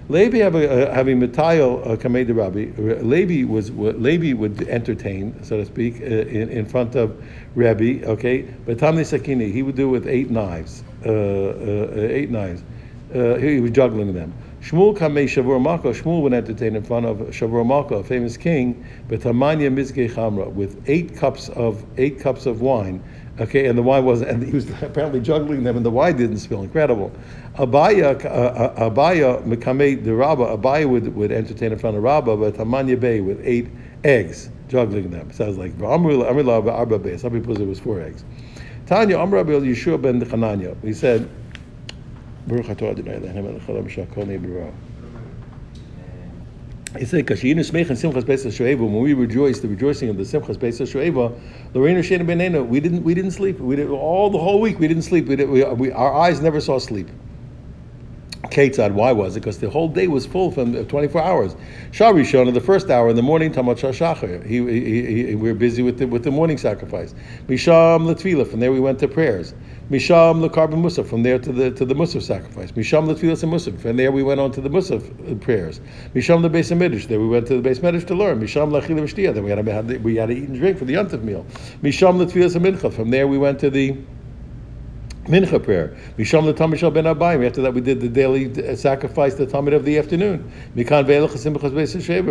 Levi 0.10 0.38
having 0.38 1.20
mitayo 1.20 1.86
uh, 1.86 1.98
kamei 1.98 2.26
Rabbi. 2.34 2.72
Levi 3.02 3.44
was 3.44 3.72
Levi 3.72 4.34
would 4.34 4.62
entertain, 4.70 5.44
so 5.44 5.58
to 5.58 5.66
speak, 5.66 6.00
uh, 6.02 6.06
in, 6.06 6.50
in 6.50 6.66
front 6.66 6.96
of 6.96 7.22
Rabbi. 7.56 8.04
Okay, 8.06 8.44
but 8.66 8.78
Tamni 8.78 9.02
Sakini 9.02 9.52
he 9.52 9.64
would 9.64 9.76
do 9.76 9.90
with 9.90 10.08
eight 10.08 10.30
knives, 10.32 10.84
uh, 11.06 11.10
uh, 11.10 11.94
eight 11.98 12.30
knives. 12.30 12.64
Uh, 13.14 13.36
he 13.36 13.60
was 13.60 13.72
juggling 13.72 14.14
them. 14.14 14.34
Shmuel 14.68 14.98
kamei 14.98 15.30
Shavur 15.30 15.62
Malka. 15.64 15.94
Shmuel 15.94 16.22
would 16.24 16.34
entertain 16.34 16.76
in 16.76 16.84
front 16.84 17.06
of 17.06 17.20
Shavur 17.34 17.98
a 17.98 18.04
famous 18.04 18.36
king, 18.36 18.86
but 19.08 19.22
Tamanya 19.22 19.74
Mizge 19.74 20.14
Chamra 20.14 20.52
with 20.52 20.84
eight 20.90 21.16
cups 21.16 21.48
of 21.48 21.86
eight 21.98 22.20
cups 22.20 22.46
of 22.46 22.60
wine. 22.60 23.02
Okay, 23.40 23.68
and 23.68 23.78
the 23.78 23.82
wine 23.82 24.04
was, 24.04 24.22
and 24.22 24.44
he 24.44 24.52
was 24.52 24.70
apparently 24.82 25.22
juggling 25.22 25.64
them, 25.64 25.78
and 25.78 25.86
the 25.86 25.90
wine 25.90 26.18
didn't 26.18 26.40
spill. 26.40 26.64
Incredible. 26.64 27.14
Abaye, 27.56 28.04
uh, 28.04 28.28
uh 28.28 28.90
Abaye, 28.90 29.42
Mekame 29.46 30.04
the 30.04 30.14
Rabba, 30.14 30.58
Abaye 30.58 30.86
would, 30.90 31.16
would 31.16 31.32
entertain 31.32 31.72
in 31.72 31.80
front 31.80 31.96
of 31.96 32.04
Rabba, 32.04 32.36
but 32.36 32.56
Hamanya 32.56 33.00
Bay 33.00 33.22
with 33.22 33.40
eight 33.46 33.70
eggs, 34.04 34.50
juggling 34.68 35.12
them. 35.12 35.32
Sounds 35.32 35.58
like 35.58 35.78
Amrila 35.78 36.74
Arba 36.74 37.00
Bay. 37.00 37.16
Some 37.16 37.32
people 37.32 37.56
say 37.56 37.62
it 37.62 37.68
was 37.68 37.80
four 37.80 38.02
eggs. 38.02 38.26
Tanya 38.86 39.18
Amr 39.18 39.46
Yeshua 39.46 40.02
ben 40.02 40.22
Chananya. 40.22 40.76
He 40.84 40.94
said, 40.94 41.30
Baruch 42.48 42.68
atah 42.68 42.92
Adonai 42.92 43.16
Elohim 43.16 43.46
melech 43.46 43.62
haolam 43.64 43.90
shakol 43.90 44.26
ne'ibra. 44.26 44.72
He 46.98 47.06
said, 47.06 47.26
"Kashiyinu 47.26 47.60
smech 47.60 47.90
and 47.90 47.98
simchas 47.98 48.24
beis 48.24 48.46
shoeva." 48.46 48.80
When 48.80 49.02
we 49.02 49.14
rejoice, 49.14 49.60
the 49.60 49.68
rejoicing 49.68 50.08
of 50.08 50.18
the 50.18 50.24
simchas 50.24 50.58
beis 50.58 50.82
shoeva, 50.82 51.38
Lorena 51.74 52.00
shena 52.00 52.26
benena. 52.26 52.66
We 52.66 52.80
didn't, 52.80 53.04
we 53.04 53.14
didn't 53.14 53.32
sleep. 53.32 53.60
We 53.60 53.76
did 53.76 53.90
all 53.90 54.30
the 54.30 54.38
whole 54.38 54.62
week. 54.62 54.80
We 54.80 54.88
didn't 54.88 55.04
sleep. 55.04 55.28
We, 55.28 55.36
did, 55.36 55.50
we, 55.50 55.64
we 55.66 55.92
our 55.92 56.14
eyes 56.14 56.42
never 56.42 56.62
saw 56.62 56.80
sleep. 56.80 57.10
Ketzad, 58.44 58.94
why 58.94 59.12
was 59.12 59.36
it? 59.36 59.42
Because 59.42 59.60
the 59.60 59.70
whole 59.70 59.88
day 59.88 60.08
was 60.08 60.26
full 60.26 60.52
from 60.52 60.76
uh, 60.76 60.84
24 60.84 61.22
hours. 61.22 61.56
Shari 61.92 62.24
Shona, 62.24 62.54
the 62.54 62.62
first 62.62 62.90
hour 62.90 63.10
in 63.10 63.16
the 63.16 63.22
morning, 63.22 63.52
Tamat 63.52 63.78
Shachar. 63.78 64.46
He, 64.46 64.58
he, 64.66 65.26
he, 65.28 65.36
we 65.36 65.52
were 65.52 65.58
busy 65.58 65.84
with 65.84 66.00
the, 66.00 66.08
with 66.08 66.24
the 66.24 66.32
morning 66.32 66.58
sacrifice. 66.58 67.14
Misham 67.48 68.06
Latvila, 68.08 68.48
from 68.48 68.60
there 68.60 68.72
we 68.72 68.80
went 68.80 69.00
to 69.00 69.08
prayers. 69.08 69.54
Misham 69.90 70.46
Lakarbon 70.46 70.82
Musaf, 70.82 71.08
from 71.08 71.24
there 71.24 71.40
to 71.40 71.54
the 71.54 71.72
to 71.72 71.86
the 71.86 71.94
Musaf 71.94 72.22
sacrifice. 72.22 72.74
Misham 72.74 73.08
Latfilas 73.08 73.44
and 73.44 73.54
Musaf, 73.54 73.80
from 73.80 73.96
there 73.96 74.12
we 74.12 74.22
went 74.22 74.38
on 74.42 74.52
to 74.52 74.60
the 74.60 74.70
Musaf 74.70 75.32
uh, 75.32 75.36
prayers. 75.36 75.80
Misham 76.14 76.42
the 76.42 76.50
Beis 76.50 76.76
Midrash, 76.76 77.06
there 77.06 77.22
we 77.22 77.28
went 77.28 77.48
to 77.48 77.62
the 77.62 77.70
Beis 77.70 77.82
Midrash 77.82 78.04
to 78.04 78.14
learn. 78.14 78.42
Misham 78.42 78.70
Lachil 78.70 79.00
V'Shtiyah, 79.00 79.34
then 79.34 79.46
we 79.46 79.50
had, 79.50 79.88
to, 79.88 79.98
we 80.00 80.18
had 80.18 80.28
to 80.28 80.36
eat 80.36 80.50
and 80.50 80.60
drink 80.60 80.78
for 80.78 80.84
the 80.84 80.96
Yontif 80.96 81.24
meal. 81.24 81.46
Misham 81.82 82.18
Latfilas 82.18 82.58
and 82.58 82.66
Mincha, 82.66 82.92
from 82.92 83.12
there 83.12 83.28
we 83.28 83.38
went 83.38 83.60
to 83.60 83.70
the 83.70 83.96
Mincha 85.28 85.62
prayer. 85.62 85.98
Misham 86.18 86.46
the 86.46 86.54
Tamishal 86.54 86.94
ben 86.94 87.04
Abayim. 87.04 87.46
After 87.46 87.62
that, 87.62 87.74
we 87.74 87.82
did 87.82 88.00
the 88.00 88.08
daily 88.08 88.46
uh, 88.66 88.78
sacrifice, 88.78 89.36
the 89.36 89.46
Tamid 89.46 89.76
of 89.76 89.84
the 89.84 89.98
afternoon. 89.98 90.50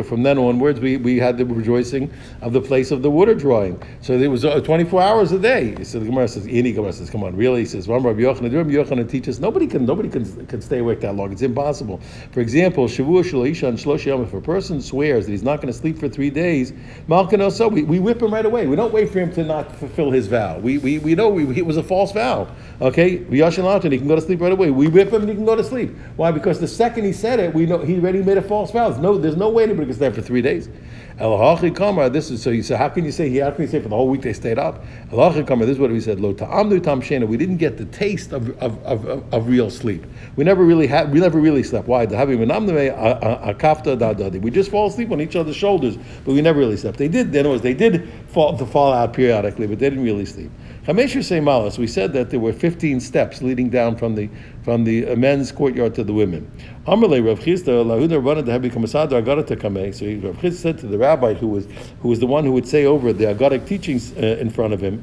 From 0.04 0.22
then 0.22 0.38
onwards, 0.38 0.80
we, 0.80 0.96
we 0.96 1.18
had 1.18 1.36
the 1.36 1.44
rejoicing 1.44 2.10
of 2.40 2.54
the 2.54 2.60
place 2.60 2.90
of 2.90 3.02
the 3.02 3.10
water 3.10 3.34
drawing. 3.34 3.82
So 4.00 4.14
it 4.14 4.28
was 4.28 4.46
uh, 4.46 4.60
24 4.60 5.02
hours 5.02 5.32
a 5.32 5.38
day. 5.38 5.84
So 5.84 5.98
the 5.98 6.06
Gemara 6.06 6.26
says, 6.26 6.46
Ini 6.46 6.74
Gemara 6.74 6.94
says, 6.94 7.10
come 7.10 7.22
on, 7.22 7.36
really? 7.36 7.60
He 7.60 7.66
says, 7.66 7.86
Rabbi 7.86 8.08
Yochanan, 8.08 8.54
Rabbi 8.54 8.70
Yochanan 8.70 9.10
teaches, 9.10 9.40
nobody 9.40 9.66
can 9.66 9.84
nobody 9.84 10.08
can, 10.08 10.46
can 10.46 10.62
stay 10.62 10.78
awake 10.78 11.00
that 11.00 11.14
long. 11.14 11.32
It's 11.32 11.42
impossible. 11.42 12.00
For 12.32 12.40
example, 12.40 12.86
Shavua 12.86 13.22
Shalisha 13.22 13.68
and 13.68 13.78
Shlosh 13.78 14.06
if 14.06 14.32
a 14.32 14.40
person 14.40 14.80
swears 14.80 15.26
that 15.26 15.32
he's 15.32 15.42
not 15.42 15.56
going 15.60 15.72
to 15.72 15.78
sleep 15.78 15.98
for 15.98 16.08
three 16.08 16.30
days, 16.30 16.72
Malkan 17.08 17.52
so 17.52 17.68
we, 17.68 17.82
we 17.82 17.98
whip 17.98 18.22
him 18.22 18.32
right 18.32 18.46
away. 18.46 18.66
We 18.66 18.76
don't 18.76 18.92
wait 18.92 19.10
for 19.10 19.18
him 19.18 19.32
to 19.34 19.44
not 19.44 19.74
fulfill 19.76 20.10
his 20.10 20.28
vow. 20.28 20.58
We, 20.58 20.78
we, 20.78 20.98
we 20.98 21.14
know 21.14 21.28
we, 21.28 21.58
it 21.58 21.66
was 21.66 21.76
a 21.76 21.82
false 21.82 22.12
vow 22.12 22.48
Okay, 22.86 23.18
V'yashin 23.18 23.64
Latan, 23.64 23.90
he 23.90 23.98
can 23.98 24.06
go 24.06 24.14
to 24.14 24.20
sleep 24.20 24.40
right 24.40 24.52
away. 24.52 24.70
We 24.70 24.86
whip 24.86 25.12
him 25.12 25.22
and 25.22 25.28
he 25.28 25.34
can 25.34 25.44
go 25.44 25.56
to 25.56 25.64
sleep. 25.64 25.90
Why? 26.14 26.30
Because 26.30 26.60
the 26.60 26.68
second 26.68 27.04
he 27.04 27.12
said 27.12 27.40
it, 27.40 27.52
we 27.52 27.66
know 27.66 27.78
he 27.78 27.96
already 27.96 28.22
made 28.22 28.38
a 28.38 28.42
false 28.42 28.70
vow. 28.70 28.90
There's 28.90 29.02
no, 29.02 29.18
there's 29.18 29.36
no 29.36 29.48
way 29.48 29.64
anybody 29.64 29.86
can 29.86 29.96
stay 29.96 30.10
for 30.10 30.22
three 30.22 30.40
days. 30.40 30.68
Elahachi 31.18 31.74
Kamar, 31.74 32.10
this 32.10 32.30
is 32.30 32.40
so 32.40 32.50
you 32.50 32.62
say, 32.62 32.76
how 32.76 32.88
can 32.88 33.04
you 33.04 33.10
say 33.10 33.28
he 33.28 33.38
how 33.38 33.50
can 33.50 33.62
you 33.62 33.68
say 33.68 33.80
for 33.80 33.88
the 33.88 33.96
whole 33.96 34.08
week 34.08 34.22
they 34.22 34.32
stayed 34.32 34.56
up? 34.56 34.84
Elahachi 35.10 35.44
Kamar, 35.44 35.66
this 35.66 35.74
is 35.74 35.80
what 35.80 35.90
we 35.90 35.98
said, 35.98 36.20
Lo 36.20 36.32
ta'amnu 36.32 36.80
tam. 36.80 37.00
We 37.26 37.36
didn't 37.36 37.56
get 37.56 37.76
the 37.76 37.86
taste 37.86 38.32
of, 38.32 38.50
of, 38.62 38.80
of, 38.84 39.34
of, 39.34 39.48
real 39.48 39.68
sleep. 39.68 40.06
We 40.36 40.44
never 40.44 40.62
really 40.62 40.86
had 40.86 41.12
we 41.12 41.18
never 41.18 41.40
really 41.40 41.64
slept. 41.64 41.88
Why? 41.88 42.06
The 42.06 42.16
We 44.40 44.50
just 44.52 44.70
fall 44.70 44.86
asleep 44.86 45.10
on 45.10 45.20
each 45.20 45.34
other's 45.34 45.56
shoulders, 45.56 45.98
but 46.24 46.34
we 46.34 46.40
never 46.40 46.60
really 46.60 46.76
slept. 46.76 46.98
They 46.98 47.08
did, 47.08 47.34
in 47.34 47.40
other 47.40 47.48
words, 47.48 47.62
they 47.62 47.74
did 47.74 48.08
fall 48.28 48.56
to 48.56 48.64
fall 48.64 48.92
out 48.92 49.12
periodically, 49.12 49.66
but 49.66 49.80
they 49.80 49.90
didn't 49.90 50.04
really 50.04 50.26
sleep. 50.26 50.52
Chameshu 50.86 51.24
say 51.24 51.40
malas. 51.40 51.78
We 51.78 51.88
said 51.88 52.12
that 52.12 52.30
there 52.30 52.38
were 52.38 52.52
15 52.52 53.00
steps 53.00 53.42
leading 53.42 53.70
down 53.70 53.96
from 53.96 54.14
the 54.14 54.30
from 54.62 54.84
the 54.84 55.16
men's 55.16 55.50
courtyard 55.50 55.96
to 55.96 56.04
the 56.04 56.12
women. 56.12 56.48
Amalei 56.86 57.26
Rav 57.26 57.40
Chisda 57.40 57.84
lahuda 57.84 58.24
run 58.24 58.44
the 58.44 58.52
heavy 58.52 58.70
kamasadar 58.70 59.14
agata 59.14 59.56
kameh. 59.56 59.92
So 59.92 60.06
Rav 60.24 60.36
Chisda 60.36 60.54
said 60.54 60.78
to 60.78 60.86
the 60.86 60.96
rabbi 60.96 61.34
who 61.34 61.48
was 61.48 61.66
who 62.02 62.08
was 62.08 62.20
the 62.20 62.28
one 62.28 62.44
who 62.44 62.52
would 62.52 62.68
say 62.68 62.84
over 62.84 63.12
the 63.12 63.24
agadic 63.24 63.66
teachings 63.66 64.12
uh, 64.12 64.38
in 64.38 64.48
front 64.48 64.74
of 64.74 64.80
him, 64.80 65.02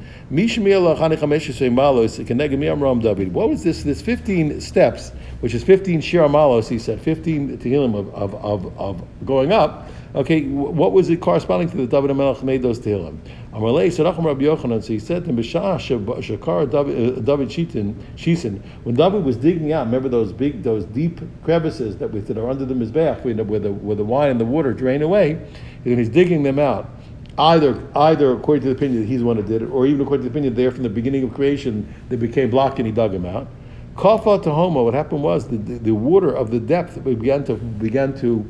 What 3.33 3.49
was 3.49 3.63
this? 3.63 3.83
This 3.83 4.01
15 4.01 4.61
steps, 4.61 5.11
which 5.41 5.53
is 5.53 5.65
15 5.65 5.99
shir 5.99 6.29
malos. 6.29 6.69
He 6.69 6.79
said 6.79 7.01
15 7.01 7.57
tehillim 7.57 7.93
of, 7.93 8.07
of, 8.15 8.35
of, 8.35 8.77
of 8.79 9.25
going 9.25 9.51
up. 9.51 9.89
Okay, 10.15 10.43
what 10.43 10.93
was 10.93 11.09
it 11.09 11.19
corresponding 11.19 11.69
to 11.71 11.75
the 11.75 11.87
David 11.87 12.15
Melech 12.15 12.41
made 12.43 12.61
those 12.61 12.79
tehillim? 12.79 13.17
Amalei 13.53 13.87
Sarachim 13.87 14.25
Rabbi 14.25 14.45
Yochanan. 14.45 14.81
So 14.81 14.93
he 14.93 14.99
said 14.99 15.25
to 15.25 15.31
Bishah 15.31 15.77
Shakar 15.77 16.65
David 16.71 17.19
uh, 17.19 18.15
Shisin 18.17 18.63
when 18.83 18.95
David 18.95 19.23
was 19.23 19.37
digging 19.37 19.71
out. 19.71 19.85
Remember 19.85 20.09
those 20.09 20.33
big, 20.33 20.63
those 20.63 20.85
deep 20.85 21.21
crevices 21.43 21.97
that, 21.97 22.11
we, 22.11 22.19
that 22.21 22.37
are 22.37 22.49
under 22.49 22.65
the 22.65 22.73
mizbeach 22.73 23.23
where 23.23 23.59
the, 23.59 23.71
where 23.71 23.95
the 23.95 24.03
wine 24.03 24.31
and 24.31 24.41
the 24.41 24.45
water 24.45 24.73
drain 24.73 25.03
away. 25.03 25.33
And 25.85 25.99
he's 25.99 26.09
digging 26.09 26.41
them 26.41 26.57
out. 26.57 26.89
Either, 27.37 27.87
either 27.95 28.33
according 28.33 28.63
to 28.63 28.69
the 28.69 28.75
opinion 28.75 29.01
that 29.01 29.07
he's 29.07 29.19
the 29.19 29.25
one 29.25 29.37
who 29.37 29.43
did 29.43 29.61
it, 29.61 29.65
or 29.65 29.85
even 29.85 30.01
according 30.01 30.23
to 30.25 30.29
the 30.29 30.33
opinion 30.33 30.55
there 30.55 30.71
from 30.71 30.83
the 30.83 30.89
beginning 30.89 31.23
of 31.23 31.33
creation, 31.33 31.93
they 32.09 32.15
became 32.15 32.49
blocked 32.49 32.79
and 32.79 32.87
he 32.87 32.91
dug 32.91 33.11
them 33.11 33.25
out. 33.25 33.47
Kafa 33.95 34.43
Tahoma, 34.43 34.83
what 34.83 34.95
happened 34.95 35.21
was 35.21 35.47
the, 35.47 35.57
the, 35.57 35.77
the 35.77 35.91
water 35.91 36.33
of 36.33 36.49
the 36.49 36.59
depth 36.59 37.03
began 37.03 37.43
to 37.43 37.55
began 37.55 38.17
to 38.19 38.47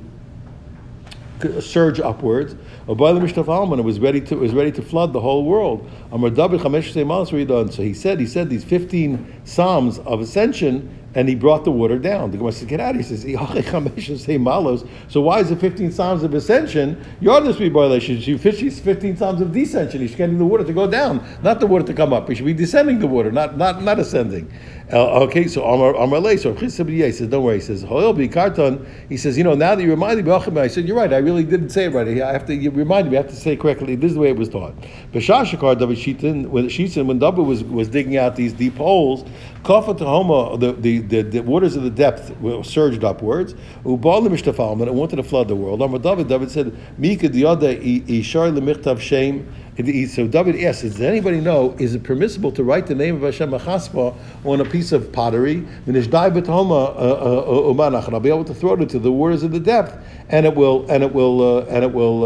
surge 1.59 1.99
upwards. 1.99 2.55
It 2.85 2.97
was 2.97 3.99
ready 3.99 4.21
to 4.21 4.35
was 4.35 4.53
ready 4.53 4.71
to 4.73 4.81
flood 4.81 5.13
the 5.13 5.21
whole 5.21 5.45
world. 5.45 5.89
So 6.11 7.83
he 7.83 7.93
said 7.93 8.19
he 8.19 8.27
said 8.27 8.49
these 8.49 8.63
fifteen 8.63 9.41
psalms 9.45 9.99
of 9.99 10.19
ascension 10.19 10.89
and 11.15 11.29
he 11.29 11.35
brought 11.35 11.63
the 11.63 11.71
water 11.71 11.99
down. 11.99 12.31
The 12.31 12.37
Gemara 12.37 12.51
says, 12.53 12.67
"Get 12.67 12.79
out!" 12.79 12.95
He 12.95 13.03
says, 13.03 13.25
malos. 13.25 14.87
"So 15.07 15.21
why 15.21 15.39
is 15.39 15.51
it 15.51 15.59
fifteen 15.59 15.91
psalms 15.91 16.23
of 16.23 16.33
ascension? 16.33 16.97
Yardless 17.21 17.57
be 17.57 17.69
violation. 17.69 18.19
She 18.19 18.37
fifteen 18.37 19.15
psalms 19.17 19.41
of 19.41 19.49
descension. 19.49 19.99
He's 19.99 20.15
getting 20.15 20.37
the 20.37 20.45
water 20.45 20.63
to 20.63 20.73
go 20.73 20.87
down, 20.87 21.23
not 21.43 21.59
the 21.59 21.67
water 21.67 21.85
to 21.85 21.93
come 21.93 22.13
up. 22.13 22.29
He 22.29 22.35
should 22.35 22.45
be 22.45 22.53
descending 22.53 22.99
the 22.99 23.07
water, 23.07 23.31
not 23.31 23.57
not 23.57 23.83
not 23.83 23.99
ascending." 23.99 24.51
Uh, 24.91 25.21
okay, 25.21 25.47
so 25.47 25.63
Amar 25.63 25.95
Amar 25.95 26.37
so 26.37 26.53
he 26.53 26.69
says, 26.69 27.27
"Don't 27.27 27.43
worry." 27.43 27.55
He 27.55 27.61
says, 27.61 27.83
"Hoil 27.83 28.13
karton." 28.13 28.85
He 29.09 29.17
says, 29.17 29.37
"You 29.37 29.43
know, 29.43 29.53
now 29.53 29.75
that 29.75 29.83
you 29.83 29.89
reminded 29.89 30.25
me, 30.25 30.61
I 30.61 30.67
said 30.67 30.85
you're 30.87 30.97
right. 30.97 31.13
I 31.13 31.17
really 31.17 31.43
didn't 31.43 31.69
say 31.69 31.85
it 31.85 31.93
right. 31.93 32.07
I 32.21 32.31
have 32.33 32.45
to 32.47 32.55
you 32.55 32.69
remind 32.69 33.09
me. 33.09 33.17
I 33.17 33.21
have 33.21 33.29
to 33.29 33.35
say 33.35 33.55
correctly. 33.55 33.95
This 33.95 34.09
is 34.09 34.15
the 34.15 34.21
way 34.21 34.29
it 34.29 34.37
was 34.37 34.49
taught." 34.49 34.73
B'shashakar 35.13 35.79
David 35.79 35.97
Shitin 35.97 36.47
when 36.47 36.65
Shitin 36.65 37.05
when 37.05 37.19
David 37.19 37.45
was 37.45 37.63
was 37.63 37.87
digging 37.87 38.17
out 38.17 38.35
these 38.35 38.53
deep 38.53 38.77
holes, 38.77 39.23
Kafa 39.63 39.97
Tahoma 39.97 40.59
the 40.59 40.73
the 40.73 41.02
the, 41.09 41.21
the 41.21 41.39
waters 41.41 41.75
of 41.75 41.83
the 41.83 41.89
depth 41.89 42.31
surged 42.65 43.03
upwards. 43.03 43.53
Ubal 43.83 44.27
mishtafal, 44.27 44.73
and 44.73 44.83
it 44.83 44.93
wanted 44.93 45.17
to 45.17 45.23
flood 45.23 45.47
the 45.47 45.55
world. 45.55 45.81
Amar 45.81 45.99
David, 45.99 46.27
David 46.27 46.51
said, 46.51 46.75
Mika 46.97 47.29
diada 47.29 47.77
ishar 48.07 48.51
lemichtav 48.57 48.99
shame. 48.99 49.47
So 49.75 50.27
David 50.27 50.63
asks, 50.63 50.83
does 50.83 51.01
anybody 51.01 51.41
know, 51.41 51.75
is 51.79 51.95
it 51.95 52.03
permissible 52.03 52.51
to 52.51 52.63
write 52.63 52.85
the 52.85 52.93
name 52.93 53.15
of 53.15 53.23
Hashem 53.23 53.49
Achaspa 53.49 54.15
on 54.45 54.61
a 54.61 54.65
piece 54.65 54.91
of 54.91 55.11
pottery? 55.11 55.65
Uh, 55.87 55.91
uh, 55.91 57.73
uh, 57.79 58.11
I'll 58.13 58.19
be 58.19 58.29
able 58.29 58.45
to 58.45 58.53
throw 58.53 58.73
it 58.73 58.81
into 58.81 58.99
the 58.99 59.11
waters 59.11 59.41
of 59.41 59.51
the 59.51 59.59
depth, 59.59 59.97
and 60.29 60.45
it 60.45 60.53
will, 60.53 60.85
and 60.91 61.01
it 61.03 61.11
will, 61.11 61.57
uh, 61.57 61.65
and 61.65 61.83
it 61.83 61.91
will, 61.91 62.23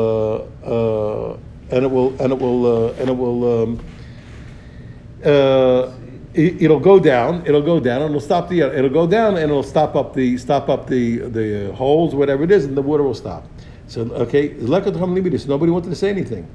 uh, 0.65 0.69
uh, 0.69 1.37
and 1.71 1.85
it 1.85 1.89
will, 1.89 2.21
and 2.21 2.33
it 2.33 2.39
will, 2.39 2.89
and 2.89 3.09
it 3.09 3.15
will. 3.15 3.63
Um, 3.63 3.79
it'll 6.37 6.79
go 6.79 6.99
down. 6.99 7.43
It'll 7.45 7.61
go 7.61 7.79
down, 7.79 8.01
and 8.01 8.09
it'll 8.11 8.21
stop 8.21 8.49
the. 8.49 8.61
It'll 8.61 8.89
go 8.89 9.07
down, 9.07 9.35
and 9.35 9.49
it'll 9.49 9.63
stop 9.63 9.95
up 9.95 10.13
the 10.13 10.37
stop 10.37 10.69
up 10.69 10.87
the 10.87 11.17
the 11.17 11.73
holes, 11.73 12.15
whatever 12.15 12.43
it 12.43 12.51
is, 12.51 12.65
and 12.65 12.77
the 12.77 12.81
water 12.81 13.03
will 13.03 13.13
stop. 13.13 13.45
So 13.87 14.01
okay, 14.01 14.49
nobody 14.59 15.71
wanted 15.71 15.89
to 15.89 15.95
say 15.95 16.09
anything. 16.09 16.47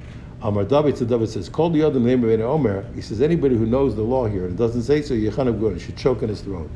Amar 0.43 0.65
David 0.65 0.99
so 0.99 1.05
David 1.05 1.29
says, 1.29 1.49
"Call 1.49 1.71
the 1.71 1.83
other 1.83 2.01
name 2.01 2.25
of 2.25 2.41
Omer." 2.41 2.85
He 2.95 3.01
says, 3.01 3.23
"Anybody 3.23 3.57
who 3.57 3.67
knows 3.67 3.95
the 3.95 4.03
law 4.03 4.27
here 4.27 4.47
and 4.47 4.57
doesn't 4.59 4.83
say 4.83 5.01
so, 5.03 5.15
Yechanav 5.15 5.61
Gun 5.61 5.79
should 5.79 5.97
choke 5.97 6.23
in 6.23 6.29
his 6.29 6.41
throat." 6.41 6.69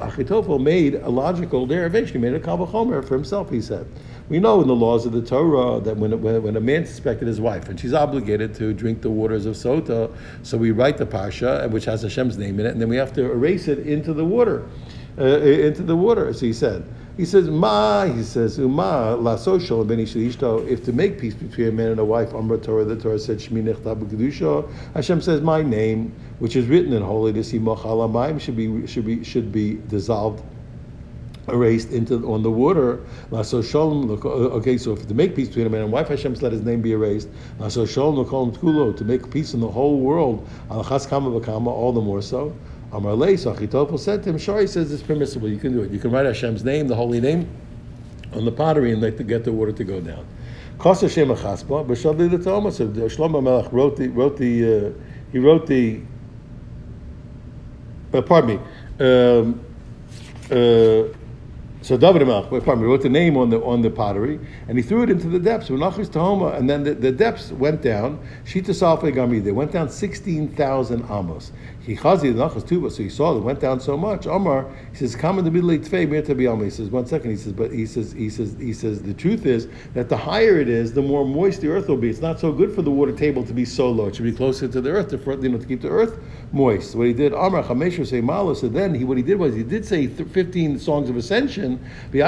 Achitophel 0.00 0.62
made 0.62 0.96
a 0.96 1.08
logical 1.08 1.66
derivation. 1.66 2.12
He 2.12 2.18
made 2.18 2.34
a 2.34 2.40
kavachomer 2.40 3.02
for 3.06 3.14
himself. 3.14 3.50
He 3.50 3.62
said. 3.62 3.86
We 4.28 4.38
know 4.40 4.60
in 4.60 4.66
the 4.66 4.74
laws 4.74 5.06
of 5.06 5.12
the 5.12 5.22
Torah 5.22 5.80
that 5.80 5.96
when, 5.96 6.20
when, 6.20 6.42
when, 6.42 6.56
a 6.56 6.60
man 6.60 6.84
suspected 6.84 7.28
his 7.28 7.40
wife 7.40 7.68
and 7.68 7.78
she's 7.78 7.94
obligated 7.94 8.54
to 8.56 8.72
drink 8.72 9.00
the 9.00 9.10
waters 9.10 9.46
of 9.46 9.54
Sota, 9.54 10.12
so 10.42 10.58
we 10.58 10.72
write 10.72 10.98
the 10.98 11.06
Pasha, 11.06 11.68
which 11.70 11.84
has 11.84 12.02
Hashem's 12.02 12.36
name 12.36 12.58
in 12.58 12.66
it, 12.66 12.72
and 12.72 12.80
then 12.80 12.88
we 12.88 12.96
have 12.96 13.12
to 13.12 13.30
erase 13.30 13.68
it 13.68 13.78
into 13.86 14.12
the 14.12 14.24
water. 14.24 14.66
Uh, 15.18 15.38
into 15.38 15.82
the 15.82 15.96
water, 15.96 16.28
as 16.28 16.40
he 16.40 16.52
said. 16.52 16.86
He 17.16 17.24
says, 17.24 17.48
Ma, 17.48 18.04
he 18.04 18.22
says, 18.22 18.58
Uma, 18.58 19.16
la 19.16 19.36
social, 19.36 19.90
if 19.90 20.84
to 20.84 20.92
make 20.92 21.18
peace 21.18 21.34
between 21.34 21.68
a 21.68 21.72
man 21.72 21.92
and 21.92 22.00
a 22.00 22.04
wife, 22.04 22.34
Amra 22.34 22.58
Torah, 22.58 22.84
the 22.84 22.96
Torah 22.96 23.18
said, 23.18 23.38
Shmi 23.38 24.92
Hashem 24.94 25.22
says, 25.22 25.40
my 25.40 25.62
name, 25.62 26.14
which 26.40 26.56
is 26.56 26.66
written 26.66 26.92
in 26.92 27.02
holiness, 27.02 27.50
should 27.50 28.56
be, 28.56 28.86
should 28.86 29.06
be, 29.06 29.24
should 29.24 29.50
be 29.50 29.74
dissolved 29.88 30.42
erased 31.48 31.92
into 31.92 32.26
on 32.30 32.42
the 32.42 32.50
water. 32.50 33.00
So 33.42 33.62
shalom. 33.62 34.10
Uh, 34.10 34.28
okay, 34.58 34.78
so 34.78 34.92
if 34.92 35.06
to 35.06 35.14
make 35.14 35.36
peace 35.36 35.48
between 35.48 35.66
a 35.66 35.70
man 35.70 35.82
and 35.82 35.92
wife, 35.92 36.08
Hashem 36.08 36.34
let 36.34 36.52
his 36.52 36.62
name 36.62 36.82
be 36.82 36.92
erased. 36.92 37.28
La 37.58 37.68
so 37.68 37.86
shalom 37.86 38.26
to 38.26 39.04
make 39.04 39.30
peace 39.30 39.54
in 39.54 39.60
the 39.60 39.68
whole 39.68 40.00
world. 40.00 40.46
Al 40.70 40.82
all 40.82 41.92
the 41.92 42.00
more 42.00 42.22
so. 42.22 42.54
Amar 42.96 43.14
Lei, 43.14 43.36
said 43.36 43.58
to 43.58 44.30
him, 44.30 44.38
Shari 44.38 44.66
says 44.66 44.90
it's 44.90 45.02
permissible. 45.02 45.48
You 45.48 45.58
can 45.58 45.72
do 45.72 45.82
it. 45.82 45.90
You 45.90 45.98
can 45.98 46.10
write 46.10 46.24
Hashem's 46.24 46.64
name, 46.64 46.88
the 46.88 46.94
holy 46.94 47.20
name, 47.20 47.46
on 48.32 48.46
the 48.46 48.52
pottery 48.52 48.92
and 48.92 49.02
let 49.02 49.18
to 49.18 49.24
get 49.24 49.44
the 49.44 49.52
water 49.52 49.72
to 49.72 49.84
go 49.84 50.00
down. 50.00 50.26
Kos 50.78 51.02
Hashem 51.02 51.28
achaspa, 51.28 51.86
b'shavli 51.86 52.30
the 52.30 52.38
Thomas. 52.38 52.78
So 52.78 52.88
Shlomo 52.88 53.42
Melech 53.42 53.70
wrote 53.72 53.96
the 53.96 54.08
wrote 54.08 54.36
the 54.38 54.86
uh, 54.86 54.92
he 55.30 55.38
wrote 55.38 55.66
the. 55.66 56.00
Uh, 58.14 58.22
pardon 58.22 58.50
me. 58.50 59.04
Um, 59.04 59.60
uh, 60.50 61.12
so 61.82 61.96
David 61.96 62.22
Melch, 62.22 62.48
pardon 62.64 62.82
me, 62.82 62.88
wrote 62.88 63.02
the 63.02 63.08
name 63.08 63.36
on 63.36 63.48
the 63.48 63.60
on 63.62 63.80
the 63.80 63.90
pottery, 63.90 64.40
and 64.68 64.76
he 64.76 64.82
threw 64.82 65.02
it 65.04 65.10
into 65.10 65.28
the 65.28 65.38
depths. 65.38 65.68
Tahoma, 65.68 66.56
and 66.56 66.68
then 66.68 66.82
the, 66.82 66.94
the 66.94 67.12
depths 67.12 67.52
went 67.52 67.80
down. 67.80 68.18
Shita 68.44 68.74
Salfe 68.74 69.14
Gami, 69.14 69.42
they 69.42 69.52
went 69.52 69.70
down 69.70 69.88
sixteen 69.88 70.48
thousand 70.48 71.04
amos. 71.10 71.52
Chichazi 71.86 72.34
the 72.34 72.42
nachas 72.42 72.66
tuba, 72.66 72.90
so 72.90 73.02
he 73.02 73.08
saw 73.08 73.36
it 73.36 73.40
went 73.40 73.60
down 73.60 73.78
so 73.78 73.96
much. 73.96 74.26
Omar, 74.26 74.66
he 74.90 74.96
says, 74.96 75.14
"Come 75.14 75.38
in 75.38 75.44
the 75.44 75.52
middle 75.52 75.70
of 75.70 75.92
Mir 75.92 76.20
to 76.22 76.64
He 76.64 76.70
says, 76.70 76.90
"One 76.90 77.06
second. 77.06 77.30
He 77.30 77.36
says, 77.36 77.52
"But 77.52 77.72
he 77.72 77.86
says, 77.86 78.12
he 78.12 78.28
says, 78.28 78.56
he 78.58 78.72
says, 78.72 79.02
the 79.02 79.14
truth 79.14 79.46
is 79.46 79.68
that 79.94 80.08
the 80.08 80.16
higher 80.16 80.58
it 80.58 80.68
is, 80.68 80.92
the 80.92 81.02
more 81.02 81.24
moist 81.24 81.60
the 81.60 81.68
earth 81.68 81.88
will 81.88 81.96
be. 81.96 82.10
It's 82.10 82.20
not 82.20 82.40
so 82.40 82.50
good 82.50 82.74
for 82.74 82.82
the 82.82 82.90
water 82.90 83.12
table 83.12 83.44
to 83.44 83.52
be 83.52 83.64
so 83.64 83.88
low. 83.88 84.06
It 84.06 84.16
should 84.16 84.24
be 84.24 84.32
closer 84.32 84.66
to 84.66 84.80
the 84.80 84.90
earth 84.90 85.10
to 85.10 85.18
you 85.40 85.48
know 85.48 85.58
to 85.58 85.66
keep 85.66 85.82
the 85.82 85.88
earth 85.88 86.18
moist. 86.52 86.96
What 86.96 87.06
he 87.06 87.12
did, 87.12 87.32
Omar 87.32 87.62
Chameshu 87.62 88.04
say 88.04 88.20
Malo. 88.20 88.54
So 88.54 88.68
then 88.68 88.92
he 88.92 89.04
what 89.04 89.16
he 89.16 89.22
did 89.22 89.38
was 89.38 89.54
he 89.54 89.62
did 89.62 89.84
say 89.84 90.08
fifteen 90.08 90.80
songs 90.80 91.08
of 91.08 91.16
ascension. 91.16 91.78
He 92.10 92.18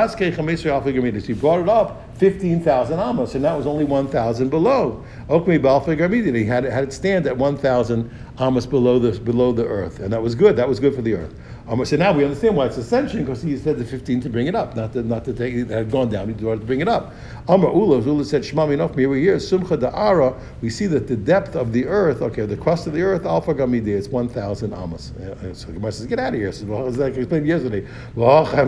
brought 1.34 1.60
it 1.60 1.68
up 1.68 2.07
15,000 2.18 2.98
amos, 2.98 3.34
and 3.34 3.44
that 3.44 3.56
was 3.56 3.66
only 3.66 3.84
1,000 3.84 4.48
below. 4.48 5.04
Okmi 5.28 5.60
Balfig 5.60 6.34
he 6.34 6.44
had, 6.44 6.64
it, 6.64 6.72
had 6.72 6.84
it 6.84 6.92
stand 6.92 7.26
at 7.26 7.36
1,000 7.36 8.10
amos 8.40 8.66
below 8.66 8.98
the, 8.98 9.18
below 9.20 9.52
the 9.52 9.64
earth, 9.64 10.00
and 10.00 10.12
that 10.12 10.22
was 10.22 10.34
good. 10.34 10.56
That 10.56 10.68
was 10.68 10.80
good 10.80 10.94
for 10.94 11.02
the 11.02 11.14
earth. 11.14 11.34
Um, 11.68 11.84
so 11.84 11.96
now 11.96 12.12
we 12.12 12.24
understand 12.24 12.56
why 12.56 12.64
it's 12.64 12.78
ascension 12.78 13.24
because 13.24 13.42
he 13.42 13.56
said 13.58 13.76
the 13.76 13.84
15 13.84 14.22
to 14.22 14.30
bring 14.30 14.46
it 14.46 14.54
up, 14.54 14.74
not 14.74 14.94
to, 14.94 15.02
not 15.02 15.26
to 15.26 15.34
take 15.34 15.54
it 15.54 15.68
had 15.68 15.90
gone 15.90 16.08
down. 16.08 16.32
He 16.32 16.44
wanted 16.44 16.60
to 16.60 16.66
bring 16.66 16.80
it 16.80 16.88
up. 16.88 17.12
Amar 17.46 17.70
Ula, 17.70 18.00
Ula 18.00 18.24
said, 18.24 18.42
Shema 18.42 18.66
Minoch, 18.66 18.98
here 18.98 19.10
we 19.10 19.20
hear 19.20 19.36
Sumcha 19.36 19.78
Da'ara. 19.78 20.34
We 20.62 20.70
see 20.70 20.86
that 20.86 21.08
the 21.08 21.16
depth 21.16 21.56
of 21.56 21.74
the 21.74 21.84
earth, 21.86 22.22
okay, 22.22 22.46
the 22.46 22.56
crust 22.56 22.86
of 22.86 22.94
the 22.94 23.02
earth, 23.02 23.26
Alpha 23.26 23.52
Gamidi, 23.52 23.88
it's 23.88 24.08
1,000 24.08 24.72
amos. 24.72 25.12
Uh, 25.12 25.52
so 25.52 25.70
Gemara 25.70 25.92
says, 25.92 26.06
get 26.06 26.18
out 26.18 26.32
of 26.32 26.40
here. 26.40 26.50
Says, 26.52 26.64
well, 26.64 26.86
as 26.86 26.98
I 26.98 27.08
explained 27.08 27.46
yesterday, 27.46 27.86
What 28.14 28.54
are 28.54 28.64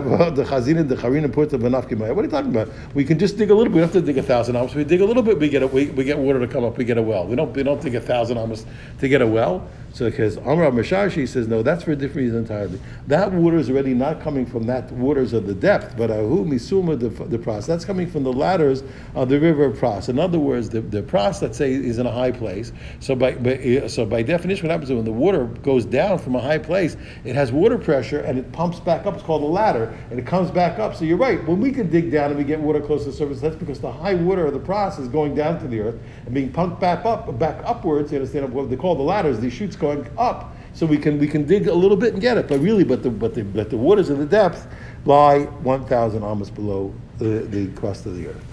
you 2.23 2.29
talking 2.29 2.51
about? 2.51 2.69
We 2.93 3.03
can 3.03 3.17
just 3.17 3.37
dig 3.37 3.49
a 3.49 3.55
little 3.55 3.71
bit. 3.71 3.75
We 3.75 3.81
don't 3.81 3.93
have 3.93 3.93
to 3.93 4.01
dig 4.01 4.17
a 4.19 4.23
thousand 4.23 4.55
amos. 4.55 4.75
We 4.75 4.83
dig 4.83 5.01
a 5.01 5.05
little 5.05 5.23
bit, 5.23 5.39
we 5.39 5.49
get 5.49 5.63
a, 5.63 5.67
we, 5.67 5.87
we 5.87 6.03
get 6.03 6.19
water 6.19 6.39
to 6.39 6.47
come 6.47 6.63
up. 6.63 6.77
We 6.77 6.85
get 6.85 6.99
a 6.99 7.01
well. 7.01 7.25
We 7.25 7.35
don't 7.35 7.51
we 7.55 7.63
don't 7.63 7.81
dig 7.81 7.95
a 7.95 8.01
thousand 8.01 8.37
amos 8.37 8.65
to 8.99 9.07
get 9.07 9.21
a 9.21 9.27
well. 9.27 9.67
So 9.93 10.09
because 10.09 10.37
Amr 10.37 10.71
Mashashi 10.71 11.27
says 11.27 11.47
no, 11.47 11.63
that's 11.63 11.83
for 11.83 11.91
a 11.91 11.95
different 11.95 12.25
reason 12.25 12.39
entirely. 12.39 12.79
That 13.07 13.31
water 13.33 13.57
is 13.57 13.69
already 13.69 13.93
not 13.93 14.21
coming 14.21 14.45
from 14.45 14.63
that 14.67 14.89
waters 14.93 15.33
of 15.33 15.45
the 15.47 15.53
depth, 15.53 15.97
but 15.97 16.09
ahu 16.09 16.45
misuma 16.45 16.97
the, 16.97 17.09
the 17.09 17.37
pras. 17.37 17.65
That's 17.65 17.83
coming 17.83 18.09
from 18.09 18.23
the 18.23 18.31
ladders 18.31 18.83
of 19.15 19.27
the 19.27 19.39
river 19.39 19.65
of 19.65 19.77
pras. 19.77 20.07
In 20.07 20.17
other 20.17 20.39
words, 20.39 20.69
the, 20.69 20.79
the 20.79 21.01
pras, 21.01 21.41
let's 21.41 21.57
say, 21.57 21.73
is 21.73 21.97
in 21.97 22.05
a 22.05 22.11
high 22.11 22.31
place. 22.31 22.71
So 23.01 23.15
by, 23.15 23.33
by 23.33 23.55
eh, 23.55 23.87
so 23.89 24.05
by 24.05 24.23
definition, 24.23 24.67
what 24.67 24.71
happens 24.71 24.89
is 24.89 24.95
when 24.95 25.03
the 25.03 25.11
water 25.11 25.45
goes 25.45 25.83
down 25.83 26.19
from 26.19 26.35
a 26.35 26.41
high 26.41 26.57
place, 26.57 26.95
it 27.25 27.35
has 27.35 27.51
water 27.51 27.77
pressure 27.77 28.21
and 28.21 28.39
it 28.39 28.49
pumps 28.53 28.79
back 28.79 29.05
up. 29.05 29.15
It's 29.15 29.23
called 29.23 29.43
a 29.43 29.45
ladder, 29.45 29.93
and 30.09 30.17
it 30.17 30.25
comes 30.25 30.51
back 30.51 30.79
up. 30.79 30.95
So 30.95 31.03
you're 31.03 31.17
right. 31.17 31.45
When 31.45 31.59
we 31.59 31.71
can 31.71 31.89
dig 31.89 32.11
down 32.11 32.29
and 32.29 32.37
we 32.37 32.45
get 32.45 32.61
water 32.61 32.79
close 32.79 33.03
to 33.03 33.11
the 33.11 33.17
surface, 33.17 33.41
that's 33.41 33.57
because 33.57 33.81
the 33.81 33.91
high 33.91 34.13
water 34.13 34.45
of 34.45 34.53
the 34.53 34.59
pras 34.59 34.99
is 34.99 35.09
going 35.09 35.35
down 35.35 35.59
to 35.59 35.67
the 35.67 35.81
earth 35.81 35.99
and 36.25 36.33
being 36.33 36.51
pumped 36.51 36.79
back 36.79 37.05
up, 37.05 37.37
back 37.37 37.61
upwards. 37.65 38.11
You 38.11 38.19
understand 38.19 38.53
what 38.53 38.69
they 38.69 38.77
call 38.77 38.95
the 38.95 39.03
ladders? 39.03 39.39
These 39.41 39.53
chutes 39.53 39.75
going 39.81 40.07
up, 40.17 40.55
so 40.73 40.85
we 40.85 40.97
can 40.97 41.19
we 41.19 41.27
can 41.27 41.45
dig 41.45 41.67
a 41.67 41.73
little 41.73 41.97
bit 41.97 42.13
and 42.13 42.21
get 42.21 42.37
it. 42.37 42.47
But 42.47 42.59
really, 42.61 42.85
but 42.85 43.03
the 43.03 43.09
but 43.09 43.33
the 43.33 43.43
but 43.43 43.69
the 43.69 43.77
waters 43.77 44.09
in 44.09 44.19
the 44.19 44.25
depth 44.25 44.67
lie 45.05 45.41
one 45.63 45.83
thousand 45.85 46.23
almost 46.23 46.55
below 46.55 46.93
the, 47.17 47.45
the 47.49 47.67
crust 47.79 48.05
of 48.05 48.15
the 48.15 48.29
earth. 48.29 48.45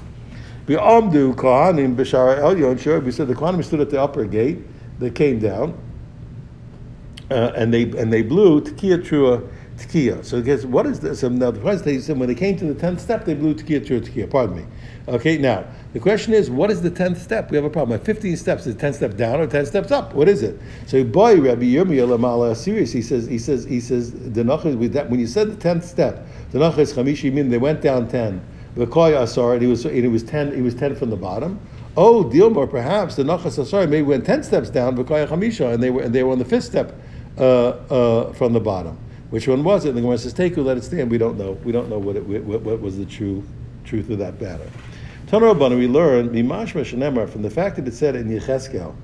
We 0.66 0.74
Amdu 0.74 1.34
Kohanim 1.34 1.94
Bishara 1.94 2.38
Elyon. 2.40 2.80
Sure, 2.80 2.98
we 2.98 3.12
said 3.12 3.28
the 3.28 3.34
Kohanim 3.34 3.64
stood 3.64 3.80
at 3.80 3.90
the 3.90 4.02
upper 4.02 4.24
gate. 4.24 4.58
They 4.98 5.10
came 5.10 5.38
down, 5.38 5.78
uh, 7.30 7.52
and 7.54 7.72
they 7.72 7.82
and 7.82 8.12
they 8.12 8.22
blew 8.22 8.60
Tekiah 8.60 9.02
Tekiah. 9.78 10.24
So 10.24 10.42
guess 10.42 10.64
what 10.64 10.86
is 10.86 11.00
this? 11.00 11.20
So 11.20 11.28
now 11.28 11.50
the 11.50 11.60
first 11.60 11.84
they 11.84 11.98
said 12.00 12.18
when 12.18 12.28
they 12.28 12.34
came 12.34 12.56
to 12.58 12.64
the 12.66 12.74
tenth 12.74 13.00
step, 13.00 13.24
they 13.24 13.34
blew 13.34 13.54
Tekiah 13.54 13.86
Trua 13.86 14.00
Tekiah. 14.00 14.28
Pardon 14.30 14.56
me. 14.56 14.64
Okay, 15.06 15.38
now 15.38 15.64
the 15.92 16.00
question 16.00 16.34
is, 16.34 16.50
what 16.50 16.70
is 16.70 16.82
the 16.82 16.90
tenth 16.90 17.22
step? 17.22 17.50
We 17.50 17.56
have 17.56 17.64
a 17.64 17.70
problem. 17.70 17.98
At 17.98 18.04
fifteen 18.04 18.36
steps, 18.36 18.66
is 18.66 18.74
ten 18.74 18.92
step 18.92 19.16
down 19.16 19.40
or 19.40 19.46
ten 19.46 19.64
steps 19.64 19.90
up? 19.90 20.14
What 20.14 20.28
is 20.28 20.42
it? 20.42 20.60
So 20.86 21.02
boy, 21.04 21.40
Rabbi 21.40 21.62
Yirmiyah 21.62 22.18
Lamala 22.18 22.56
serious. 22.56 22.92
He 22.92 23.02
says, 23.02 23.26
he 23.26 23.38
says, 23.38 23.64
he 23.64 23.80
says, 23.80 24.12
the 24.12 24.44
when 25.08 25.20
you 25.20 25.26
said 25.26 25.50
the 25.50 25.56
tenth 25.56 25.84
step, 25.84 26.26
the 26.50 26.60
is 26.78 26.92
chamishi 26.92 27.32
min. 27.32 27.48
They 27.48 27.58
went 27.58 27.80
down 27.80 28.08
ten. 28.08 28.42
The 28.74 28.86
koy 28.86 29.16
asar, 29.16 29.54
and 29.54 29.62
he 29.62 29.68
was 29.68 29.84
and 29.84 29.94
he 29.94 30.08
was 30.08 30.22
ten. 30.22 30.54
He 30.54 30.62
was 30.62 30.74
ten 30.74 30.94
from 30.94 31.10
the 31.10 31.16
bottom. 31.16 31.58
Oh, 31.96 32.22
Dilmor, 32.22 32.70
perhaps 32.70 33.16
the 33.16 33.24
nachas 33.24 33.58
asar 33.58 33.86
maybe 33.86 34.02
went 34.02 34.24
ten 34.26 34.42
steps 34.42 34.70
down. 34.70 34.96
V'koy 34.96 35.26
chamisha, 35.26 35.72
and 35.72 35.82
they 35.82 35.90
were 35.90 36.02
and 36.02 36.14
they 36.14 36.22
were 36.22 36.32
on 36.32 36.38
the 36.38 36.44
fifth 36.44 36.64
step 36.64 36.94
uh, 37.38 37.68
uh, 37.68 38.32
from 38.34 38.52
the 38.52 38.60
bottom. 38.60 38.98
Which 39.30 39.46
one 39.46 39.62
was 39.62 39.84
it? 39.84 39.90
And 39.90 39.98
the 39.98 40.02
Gemara 40.02 40.18
says, 40.18 40.32
"Take 40.32 40.54
who 40.54 40.62
let 40.62 40.76
it 40.76 40.84
stand." 40.84 41.10
We 41.10 41.18
don't 41.18 41.36
know. 41.36 41.52
We 41.64 41.72
don't 41.72 41.90
know 41.90 41.98
what, 41.98 42.16
it, 42.16 42.24
what, 42.24 42.62
what 42.62 42.80
was 42.80 42.96
the 42.96 43.04
true 43.04 43.44
truth 43.84 44.10
of 44.10 44.18
that 44.18 44.40
matter. 44.40 44.70
Tanarabana, 45.26 45.76
we 45.76 45.86
learn 45.86 46.30
Mimashma 46.30 46.84
Shenemar 46.84 47.28
from 47.28 47.42
the 47.42 47.50
fact 47.50 47.76
that 47.76 47.86
it 47.86 47.94
said 47.94 48.16
in 48.16 48.28
Yecheskel 48.28 48.94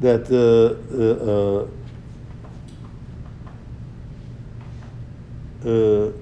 that 0.00 0.30
uh, 0.30 1.66
uh, 5.66 5.68
uh, 5.68 6.08
uh, 6.08 6.12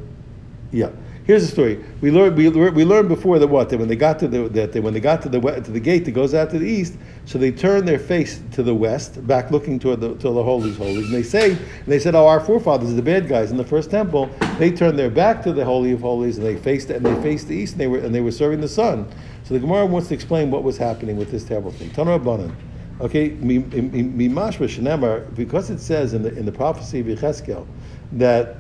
yeah. 0.71 0.91
Here's 1.29 1.43
the 1.43 1.53
story. 1.53 1.85
We 2.01 2.11
learned 2.11 2.39
we, 2.39 2.49
we 2.49 2.87
learned 2.87 3.11
before 3.11 3.39
that 3.39 3.49
what 3.49 3.69
that 3.69 3.77
when 3.77 3.87
they 3.87 3.97
got 3.97 4.19
to 4.21 4.29
the 4.29 4.49
that 4.49 4.73
they, 4.73 4.81
when 4.81 4.95
they 4.95 5.01
got 5.01 5.21
to 5.21 5.29
the 5.29 5.39
to 5.39 5.71
the 5.71 5.79
gate 5.79 6.07
that 6.07 6.13
goes 6.13 6.33
out 6.33 6.49
to 6.53 6.59
the 6.59 6.67
east, 6.67 6.95
so 7.27 7.37
they 7.37 7.51
turned 7.53 7.87
their 7.87 7.99
face 7.99 8.41
to 8.53 8.63
the 8.63 8.75
west, 8.75 9.27
back 9.27 9.51
looking 9.51 9.79
toward 9.79 10.01
the 10.01 10.15
to 10.15 10.31
the 10.31 10.43
holies 10.43 10.79
holies, 10.79 11.05
and 11.05 11.13
they 11.13 11.23
say 11.23 11.51
and 11.51 11.87
they 11.87 11.99
said, 11.99 12.15
"Oh, 12.15 12.27
our 12.27 12.41
forefathers, 12.41 12.95
the 12.95 13.03
bad 13.03 13.29
guys 13.29 13.51
in 13.51 13.59
the 13.59 13.65
first 13.65 13.91
temple, 13.91 14.31
they 14.59 14.71
turned 14.71 14.99
their 14.99 15.11
back 15.11 15.43
to 15.43 15.53
the 15.53 15.67
holy 15.67 15.93
of 15.93 16.01
holies 16.01 16.39
and 16.39 16.47
they 16.47 16.57
faced 16.57 16.89
and 16.89 17.05
they 17.05 17.15
faced 17.21 17.49
the 17.49 17.55
east 17.55 17.73
and 17.75 17.83
they 17.83 17.89
were 17.89 17.99
and 17.99 18.15
they 18.15 18.23
were 18.23 18.33
serving 18.33 18.63
the 18.63 18.67
sun." 18.67 19.07
So 19.45 19.53
the 19.53 19.61
Gemara 19.61 19.85
wants 19.85 20.09
to 20.09 20.15
explain 20.15 20.51
what 20.51 20.63
was 20.63 20.79
happening 20.79 21.19
with 21.19 21.31
this 21.31 21.45
terrible 21.45 21.73
thing. 21.73 21.91
Tanur 21.91 22.19
Abanan. 22.19 22.55
Okay, 23.03 23.29
because 25.37 25.71
it 25.71 25.79
says 25.79 26.15
in 26.15 26.23
the 26.23 26.35
in 26.39 26.47
the 26.47 26.53
prophecy 26.53 27.01
of 27.01 27.07
Yecheskel 27.07 27.67
that 28.13 28.57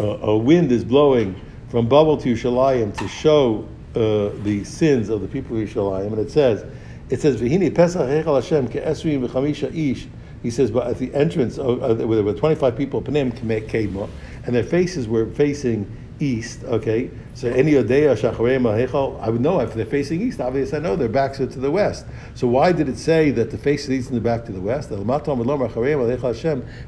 a, 0.00 0.28
a 0.30 0.36
wind 0.36 0.72
is 0.72 0.84
blowing 0.84 1.40
from 1.68 1.88
Babel 1.88 2.16
to 2.18 2.32
Yerushalayim 2.32 2.96
to 2.98 3.08
show 3.08 3.68
uh, 3.94 4.30
the 4.42 4.64
sins 4.64 5.08
of 5.08 5.20
the 5.20 5.28
people 5.28 5.56
of 5.56 5.68
Yerushalayim, 5.68 6.06
and 6.06 6.18
it 6.18 6.30
says, 6.30 6.64
it 7.10 7.20
says, 7.20 7.40
"V'hini 7.40 7.74
Pesach 7.74 8.02
Hechal 8.02 8.40
Hashem 8.40 8.68
ke'esrim 8.68 9.28
v'chamisha 9.28 9.74
ish." 9.74 10.06
He 10.42 10.50
says, 10.50 10.70
but 10.70 10.86
at 10.86 10.98
the 10.98 11.14
entrance, 11.14 11.58
of, 11.58 11.82
uh, 11.82 11.92
there 11.92 12.06
were 12.06 12.32
25 12.32 12.76
people, 12.76 13.02
Panim 13.02 13.30
Kedma, 13.32 14.08
and 14.46 14.54
their 14.54 14.64
faces 14.64 15.06
were 15.06 15.26
facing 15.26 15.84
east, 16.20 16.62
okay? 16.64 17.10
So 17.34 17.48
any 17.48 17.72
Odeya 17.72 18.14
Shacharei 18.14 18.60
Mahechal, 18.60 19.18
I 19.20 19.30
would 19.30 19.40
know 19.40 19.60
if 19.60 19.74
they're 19.74 19.86
facing 19.86 20.20
east, 20.20 20.40
obviously 20.40 20.78
I 20.78 20.82
know 20.82 20.94
their 20.94 21.08
backs 21.08 21.40
are 21.40 21.46
to 21.46 21.58
the 21.58 21.70
west. 21.70 22.04
So 22.34 22.46
why 22.46 22.72
did 22.72 22.88
it 22.88 22.98
say 22.98 23.30
that 23.30 23.50
the 23.50 23.56
face 23.56 23.84
is 23.84 23.90
east 23.90 24.08
and 24.10 24.16
the 24.16 24.20
back 24.20 24.44
to 24.44 24.52
the 24.52 24.60
west? 24.60 24.90
It 24.90 24.98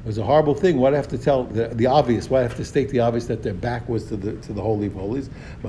was 0.05 0.19
a 0.19 0.23
horrible 0.23 0.55
thing. 0.55 0.77
Why 0.77 0.91
do 0.91 0.95
I 0.95 0.97
have 0.99 1.09
to 1.09 1.19
tell 1.19 1.45
the, 1.45 1.69
the 1.69 1.87
obvious? 1.87 2.29
Why 2.29 2.41
do 2.41 2.45
I 2.45 2.49
have 2.49 2.57
to 2.59 2.65
state 2.65 2.91
the 2.91 3.01
obvious 3.01 3.27
that 3.27 3.43
their 3.43 3.55
back 3.55 3.89
was 3.89 4.05
to 4.07 4.17
the 4.17 4.33
to 4.43 4.53
the 4.53 4.61
holy 4.61 4.89
of 4.89 4.95
holies? 4.95 5.31
The 5.63 5.69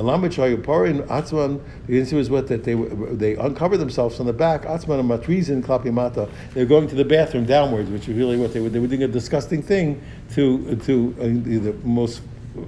answer 2.00 2.16
was 2.16 2.30
what 2.30 2.48
that 2.48 2.64
they 2.64 2.74
they 2.74 3.36
uncovered 3.36 3.80
themselves 3.80 4.18
from 4.18 4.26
the 4.26 4.34
back. 4.34 4.64
They're 4.64 6.66
going 6.66 6.88
to 6.88 6.96
the 6.96 7.06
bathroom 7.06 7.46
downwards, 7.46 7.90
which 7.90 8.10
is 8.10 8.18
really 8.18 8.38
what 8.38 8.54
they 8.54 8.60
were. 8.60 8.70
They 8.70 8.80
were 8.80 8.88
doing 8.88 9.04
a 9.04 9.08
disgusting 9.08 9.62
thing 9.62 10.02
to 10.34 10.76
to 10.76 11.16
uh, 11.20 11.24
the 11.24 11.76
most 11.84 12.22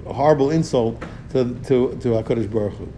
horrible 0.06 0.50
insult 0.50 1.02
to 1.30 1.54
to 1.64 1.96
to 2.00 2.08
Hakadosh 2.10 2.50
Baruch 2.50 2.74
Hu. 2.74 2.92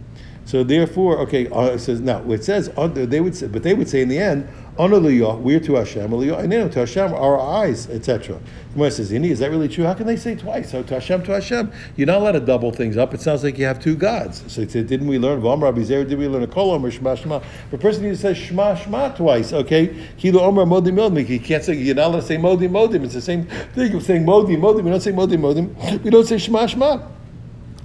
So 0.45 0.63
therefore, 0.63 1.19
okay, 1.19 1.47
uh, 1.49 1.73
it 1.73 1.79
says 1.79 2.01
now 2.01 2.19
it 2.31 2.43
says 2.43 2.71
they 2.93 3.21
would 3.21 3.35
say, 3.35 3.47
but 3.47 3.63
they 3.63 3.73
would 3.73 3.87
say 3.87 4.01
in 4.01 4.09
the 4.09 4.17
end, 4.17 4.47
we're 4.79 5.59
to 5.59 5.75
Hashem, 5.75 6.13
and 6.13 6.71
to 6.71 6.79
Hashem 6.79 7.13
our 7.13 7.37
eyes, 7.37 7.89
etc. 7.89 8.39
Gemara 8.73 8.91
says, 8.91 9.11
is 9.11 9.39
that 9.39 9.49
really 9.49 9.67
true? 9.67 9.83
How 9.83 9.93
can 9.93 10.07
they 10.07 10.15
say 10.15 10.35
twice? 10.35 10.71
So 10.71 10.83
to 10.83 10.93
Hashem, 10.93 11.23
to 11.23 11.33
Hashem, 11.33 11.71
you're 11.97 12.07
not 12.07 12.21
allowed 12.21 12.31
to 12.33 12.39
double 12.39 12.71
things 12.71 12.95
up. 12.95 13.13
It 13.13 13.19
sounds 13.19 13.43
like 13.43 13.57
you 13.57 13.65
have 13.65 13.81
two 13.81 13.95
gods. 13.95 14.43
So 14.47 14.61
it 14.61 14.71
said, 14.71 14.87
didn't 14.87 15.07
we 15.07 15.19
learn? 15.19 15.41
Umrabi 15.41 15.85
there? 15.85 16.05
Did 16.05 16.17
we 16.17 16.29
learn 16.29 16.43
a 16.43 16.47
kolom 16.47 16.83
or 16.83 16.91
shema 16.91 17.15
shema? 17.15 17.41
The 17.71 17.77
person 17.77 18.03
who 18.03 18.15
says 18.15 18.37
shema 18.37 18.75
shema 18.75 19.09
twice, 19.09 19.51
okay. 19.51 19.93
He 20.15 20.31
can't 20.31 21.63
say 21.63 21.73
you're 21.73 21.95
not 21.95 22.07
allowed 22.07 22.21
to 22.21 22.25
say 22.25 22.37
modim 22.37 22.69
modim. 22.69 23.03
It's 23.03 23.15
the 23.15 23.21
same 23.21 23.47
thing 23.73 23.93
of 23.93 24.03
saying 24.03 24.23
modim 24.23 24.59
modim. 24.59 24.83
We 24.83 24.91
don't 24.91 25.01
say 25.01 25.11
modim 25.11 25.41
modim. 25.41 26.03
We 26.03 26.09
don't 26.09 26.25
say 26.25 26.37
shema 26.37 26.67
shema. 26.67 27.01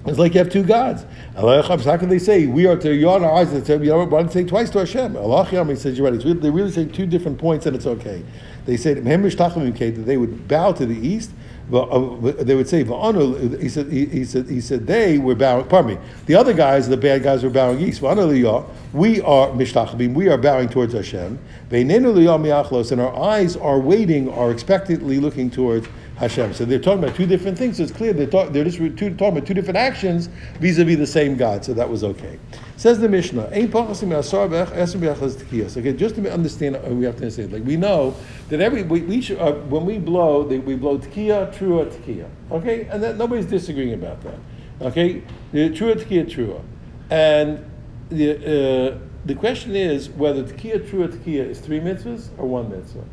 It's 0.06 0.18
like 0.18 0.34
you 0.34 0.38
have 0.38 0.50
two 0.50 0.64
gods. 0.64 1.06
How 1.34 1.96
can 1.96 2.10
they 2.10 2.18
say 2.18 2.46
we 2.46 2.66
are 2.66 2.76
to 2.76 2.94
yawn 2.94 3.24
our 3.24 3.36
eyes? 3.36 3.48
Why 3.48 4.22
they 4.22 4.32
say 4.32 4.44
twice 4.44 4.68
to 4.70 4.80
Hashem? 4.80 5.16
Allah 5.16 5.46
He 5.46 5.76
says 5.76 5.96
you're 5.96 6.10
right. 6.10 6.14
It's, 6.14 6.40
they 6.42 6.50
really 6.50 6.70
say 6.70 6.84
two 6.84 7.06
different 7.06 7.38
points, 7.38 7.64
and 7.64 7.74
it's 7.74 7.86
okay. 7.86 8.22
They 8.66 8.76
say 8.76 8.94
that 8.94 10.04
they 10.06 10.16
would 10.16 10.46
bow 10.48 10.72
to 10.72 10.84
the 10.84 10.94
east. 10.94 11.30
Uh, 11.72 12.16
they 12.42 12.54
would 12.54 12.68
say 12.68 12.84
he 12.84 13.68
said 13.70 13.90
he, 13.90 14.24
said 14.26 14.46
he 14.50 14.60
said 14.60 14.86
they 14.86 15.16
were 15.16 15.34
bowing. 15.34 15.66
Pardon 15.66 15.94
me. 15.94 16.00
The 16.26 16.34
other 16.34 16.52
guys, 16.52 16.86
the 16.86 16.98
bad 16.98 17.22
guys, 17.22 17.42
were 17.42 17.48
bowing 17.48 17.80
east. 17.80 18.02
We 18.02 18.10
are 18.10 18.66
mishtachim. 18.92 20.12
We 20.12 20.28
are 20.28 20.36
bowing 20.36 20.68
towards 20.68 20.92
Hashem. 20.92 21.38
And 21.70 23.00
our 23.00 23.16
eyes 23.22 23.56
are 23.56 23.78
waiting, 23.78 24.30
are 24.30 24.50
expectantly 24.50 25.18
looking 25.18 25.50
towards 25.50 25.88
Hashem. 26.16 26.55
So 26.55 26.64
they're 26.64 26.79
talking 26.79 27.03
about 27.03 27.16
two 27.16 27.27
different 27.27 27.59
things. 27.59 27.79
So 27.79 27.83
it's 27.83 27.92
clear 27.92 28.12
they're, 28.12 28.27
talk, 28.27 28.53
they're 28.53 28.64
just 28.64 28.79
two, 28.79 28.92
talking 28.92 29.37
about 29.37 29.46
two 29.46 29.55
different 29.55 29.77
actions 29.77 30.29
vis-a-vis 30.61 30.96
the 30.96 31.07
same 31.07 31.37
God. 31.37 31.64
So 31.64 31.74
that 31.74 31.88
was 31.88 32.05
okay. 32.05 32.38
Says 32.77 33.00
the 33.00 33.09
Mishnah, 33.09 33.50
Okay, 33.53 35.92
just 35.92 36.14
to 36.14 36.33
understand, 36.33 36.77
uh, 36.77 36.81
we 36.90 37.05
have 37.05 37.16
to 37.16 37.22
understand. 37.22 37.53
Like 37.53 37.64
we 37.64 37.77
know 37.77 38.14
that 38.48 38.61
every 38.61 38.83
we, 38.83 39.03
we 39.03 39.20
should, 39.20 39.38
uh, 39.38 39.53
when 39.53 39.85
we 39.85 39.98
blow, 39.98 40.44
they, 40.44 40.59
we 40.59 40.77
blow 40.77 40.98
tekiah, 40.98 41.53
trua, 41.53 41.90
tekiah. 41.90 42.29
Okay, 42.50 42.87
and 42.87 43.03
that, 43.03 43.16
nobody's 43.16 43.46
disagreeing 43.46 43.94
about 43.94 44.22
that. 44.22 44.38
Okay, 44.81 45.22
trua, 45.53 45.94
tekiah, 45.94 46.27
trua, 46.27 46.62
and 47.11 47.64
the 48.11 48.94
uh, 48.94 48.98
the 49.24 49.35
question 49.35 49.74
is 49.74 50.11
whether 50.11 50.44
tekiah, 50.44 50.88
trua, 50.88 51.09
tekiah 51.09 51.48
is 51.48 51.61
three 51.61 51.81
mitzvahs 51.81 52.29
or 52.38 52.46
one 52.46 52.70
mitzvah. 52.70 53.05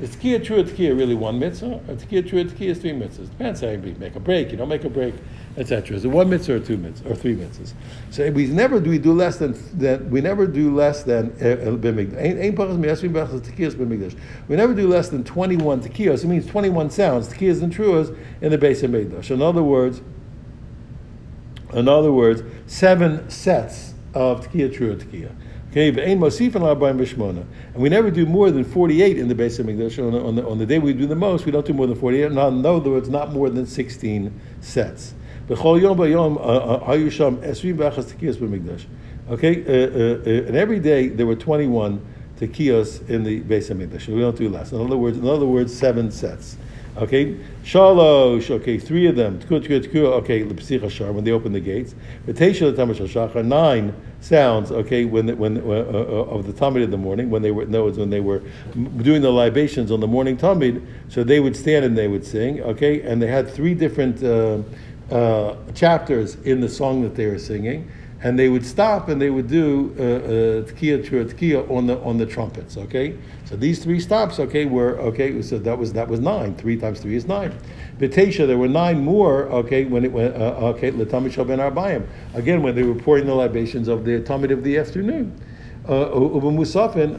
Is 0.00 0.16
Tekiah 0.16 0.44
true 0.44 0.58
or 0.58 0.64
Tekiah 0.64 0.98
really 0.98 1.14
one 1.14 1.38
mitzvah? 1.38 1.80
Or 1.88 1.94
Tekiah 1.94 2.28
true 2.28 2.40
or 2.40 2.44
Tekiah 2.44 2.70
is 2.70 2.78
three 2.78 2.90
mitzvahs? 2.90 3.30
Depends 3.30 3.60
how 3.60 3.68
you 3.68 3.78
make 3.78 4.16
a 4.16 4.20
break, 4.20 4.50
you 4.50 4.56
don't 4.56 4.68
make 4.68 4.82
a 4.82 4.90
break, 4.90 5.14
etc. 5.56 5.96
Is 5.96 6.04
it 6.04 6.08
one 6.08 6.28
mitzvah 6.28 6.56
or 6.56 6.58
two 6.58 6.76
mitzvahs 6.76 7.08
or 7.08 7.14
three 7.14 7.36
mitzvahs? 7.36 7.74
So 8.10 8.28
we 8.32 8.48
never 8.48 8.80
do 8.80 8.90
we 8.90 8.98
do 8.98 9.12
less 9.12 9.36
than 9.36 9.56
than 9.78 10.10
we 10.10 10.20
never 10.20 10.48
do 10.48 10.74
less 10.74 11.04
than. 11.04 11.32
Eh, 11.38 11.46
eh, 11.46 11.70
we 14.48 14.56
never 14.56 14.74
do 14.74 14.88
less 14.88 15.08
than 15.10 15.22
twenty 15.22 15.56
one 15.56 15.80
tekiyos. 15.80 16.24
It 16.24 16.26
means 16.26 16.46
twenty 16.46 16.70
one 16.70 16.90
sounds, 16.90 17.28
tekiyos 17.32 17.62
and 17.62 17.72
truas 17.72 18.18
in 18.40 18.50
the 18.50 18.58
base 18.58 18.82
of 18.82 18.90
mikdash. 18.90 19.30
In 19.30 19.40
other 19.40 19.62
words, 19.62 20.00
in 21.72 21.86
other 21.88 22.10
words, 22.10 22.42
seven 22.66 23.30
sets 23.30 23.94
of 24.12 24.48
tekiyah 24.48 24.74
trua 24.74 24.96
tekiyah. 24.96 25.30
Okay, 25.76 25.88
and 25.88 26.22
we 27.74 27.88
never 27.88 28.08
do 28.08 28.26
more 28.26 28.48
than 28.52 28.62
48 28.62 29.18
in 29.18 29.26
the 29.26 29.34
base 29.34 29.58
of 29.58 29.66
Mikdash. 29.66 29.98
On 29.98 30.12
the, 30.12 30.20
on, 30.20 30.36
the, 30.36 30.46
on 30.46 30.58
the 30.58 30.66
day 30.66 30.78
we 30.78 30.92
do 30.92 31.04
the 31.04 31.16
most, 31.16 31.46
we 31.46 31.50
don't 31.50 31.66
do 31.66 31.72
more 31.72 31.88
than 31.88 31.96
48. 31.96 32.30
No, 32.30 32.46
in 32.46 32.64
other 32.64 32.90
words, 32.90 33.08
not 33.08 33.32
more 33.32 33.50
than 33.50 33.66
16 33.66 34.40
sets. 34.60 35.14
Uh, 35.50 35.54
uh, 35.54 35.58
okay, 39.30 39.64
uh, 39.64 39.72
uh, 39.72 40.46
and 40.46 40.56
every 40.56 40.78
day 40.78 41.08
there 41.08 41.26
were 41.26 41.34
21 41.34 42.06
tekiyos 42.38 43.10
in 43.10 43.24
the 43.24 43.40
base 43.40 43.68
of 43.70 43.78
Mikdash. 43.78 44.06
We 44.06 44.20
don't 44.20 44.36
do 44.36 44.48
less. 44.48 44.70
In 44.70 44.80
other 44.80 44.96
words, 44.96 45.18
in 45.18 45.26
other 45.26 45.46
words, 45.46 45.76
seven 45.76 46.12
sets. 46.12 46.56
Okay, 46.96 47.36
shalosh. 47.64 48.48
Okay, 48.48 48.78
three 48.78 49.08
of 49.08 49.16
them. 49.16 49.40
Okay, 49.50 50.44
when 50.44 51.24
they 51.24 51.32
open 51.32 51.52
the 51.52 51.58
gates. 51.58 51.96
Nine 53.42 53.94
sounds. 54.24 54.72
Okay, 54.72 55.04
when 55.04 55.36
when 55.36 55.58
uh, 55.58 55.70
uh, 55.70 56.34
of 56.34 56.46
the 56.46 56.52
tamid 56.52 56.82
in 56.82 56.90
the 56.90 56.96
morning 56.96 57.30
when 57.30 57.42
they 57.42 57.50
were 57.50 57.66
no, 57.66 57.90
when 57.90 58.10
they 58.10 58.20
were 58.20 58.42
doing 59.02 59.22
the 59.22 59.30
libations 59.30 59.90
on 59.90 60.00
the 60.00 60.06
morning 60.06 60.36
tamid. 60.36 60.84
So 61.08 61.22
they 61.22 61.40
would 61.40 61.56
stand 61.56 61.84
and 61.84 61.96
they 61.96 62.08
would 62.08 62.24
sing. 62.24 62.60
Okay, 62.62 63.02
and 63.02 63.20
they 63.20 63.28
had 63.28 63.48
three 63.48 63.74
different 63.74 64.22
uh, 64.22 64.62
uh, 65.14 65.56
chapters 65.74 66.36
in 66.36 66.60
the 66.60 66.68
song 66.68 67.02
that 67.02 67.14
they 67.14 67.26
were 67.26 67.38
singing 67.38 67.90
and 68.24 68.38
they 68.38 68.48
would 68.48 68.64
stop 68.64 69.10
and 69.10 69.20
they 69.20 69.28
would 69.28 69.48
do 69.48 69.90
tkiya 69.90 71.12
uh, 71.12 71.20
uh, 71.20 71.24
tkiya 71.28 71.70
on 71.70 71.86
the 71.86 71.98
on 72.00 72.16
the 72.16 72.24
trumpets. 72.24 72.76
Okay, 72.76 73.16
so 73.44 73.54
these 73.54 73.84
three 73.84 74.00
stops, 74.00 74.40
okay, 74.40 74.64
were 74.64 74.98
okay. 74.98 75.40
So 75.42 75.58
that 75.58 75.78
was 75.78 75.92
that 75.92 76.08
was 76.08 76.20
nine. 76.20 76.56
Three 76.56 76.76
times 76.76 77.00
three 77.00 77.16
is 77.16 77.26
nine. 77.26 77.56
Betesha, 77.98 78.46
there 78.46 78.58
were 78.58 78.66
nine 78.66 79.04
more. 79.04 79.44
Okay, 79.60 79.84
when 79.84 80.04
it 80.04 80.12
went. 80.12 80.34
Uh, 80.34 80.72
okay, 80.72 80.90
l'tamid 80.90 81.36
ben 81.46 81.58
arbayim. 81.58 82.06
Again, 82.32 82.62
when 82.62 82.74
they 82.74 82.82
were 82.82 82.94
pouring 82.94 83.26
the 83.26 83.34
libations 83.34 83.88
of 83.88 84.06
the 84.06 84.20
tamid 84.20 84.50
of 84.50 84.64
the 84.64 84.78
afternoon. 84.78 85.38
Uh, 85.86 85.92
uh, 85.92 86.16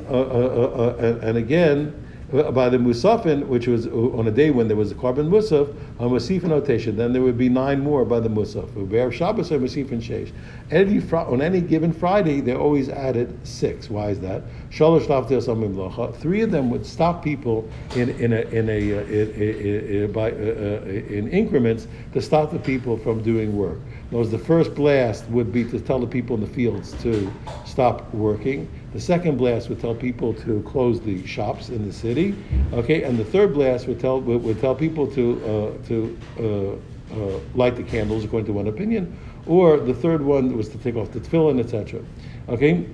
uh, 0.09 0.95
uh, 0.97 1.19
and 1.21 1.37
again 1.37 2.04
by 2.31 2.69
the 2.69 2.77
Musafin, 2.77 3.45
which 3.47 3.67
was 3.67 3.85
on 3.87 4.27
a 4.27 4.31
day 4.31 4.49
when 4.49 4.67
there 4.67 4.75
was 4.75 4.91
a 4.91 4.95
karbon 4.95 5.29
Musaf, 5.29 5.73
on 5.99 6.09
Musaf 6.09 6.43
notation, 6.43 6.97
then 6.97 7.13
there 7.13 7.21
would 7.21 7.37
be 7.37 7.49
nine 7.49 7.81
more 7.81 8.03
by 8.03 8.19
the 8.19 8.29
Musaf. 8.29 8.89
Bear 8.89 9.11
Shabbos 9.11 9.51
or 9.51 9.59
Musaf 9.59 9.91
and 9.91 10.01
Sheish. 10.01 10.31
Every 10.71 11.01
on 11.15 11.41
any 11.41 11.61
given 11.61 11.93
Friday, 11.93 12.41
they 12.41 12.55
always 12.55 12.89
added 12.89 13.37
six. 13.45 13.89
Why 13.89 14.09
is 14.09 14.19
that? 14.21 14.43
Three 14.71 16.41
of 16.41 16.51
them 16.51 16.69
would 16.71 16.85
stop 16.85 17.23
people 17.23 17.69
in 17.95 18.09
in 18.09 18.33
a 18.33 18.41
in 18.41 18.69
a, 18.69 20.05
uh, 20.05 20.07
by, 20.07 20.31
uh, 20.31 20.35
uh, 20.35 20.85
in 20.87 21.29
increments 21.29 21.87
to 22.13 22.21
stop 22.21 22.51
the 22.51 22.59
people 22.59 22.97
from 22.97 23.21
doing 23.21 23.55
work. 23.55 23.77
Those 24.11 24.31
the 24.31 24.39
first 24.39 24.73
blast 24.73 25.27
would 25.29 25.51
be 25.51 25.63
to 25.65 25.79
tell 25.79 25.99
the 25.99 26.07
people 26.07 26.35
in 26.35 26.41
the 26.41 26.47
fields 26.47 26.93
to 27.03 27.31
stop 27.65 28.11
working. 28.13 28.67
The 28.95 29.01
second 29.01 29.37
blast 29.37 29.67
would 29.67 29.81
tell 29.81 29.93
people 29.93 30.33
to 30.35 30.61
close 30.61 31.01
the 31.01 31.27
shops 31.27 31.67
in 31.67 31.85
the 31.85 31.91
city. 31.91 32.33
Okay, 32.71 33.03
and 33.03 33.17
the 33.19 33.25
third 33.25 33.53
blast 33.53 33.87
would 33.87 33.99
tell 33.99 34.21
would, 34.21 34.41
would 34.41 34.61
tell 34.61 34.73
people 34.73 35.05
to 35.07 35.35
uh, 35.43 35.87
to 35.87 36.17
uh, 36.39 37.13
uh, 37.13 37.39
light 37.55 37.75
the 37.75 37.83
candles, 37.83 38.23
according 38.23 38.45
to 38.45 38.53
one 38.53 38.67
opinion. 38.67 39.19
Or 39.47 39.81
the 39.81 39.93
third 39.93 40.21
one 40.21 40.55
was 40.55 40.69
to 40.69 40.77
take 40.77 40.95
off 40.95 41.11
the 41.11 41.19
tefillin, 41.19 41.59
etc. 41.59 41.99
Okay. 42.47 42.85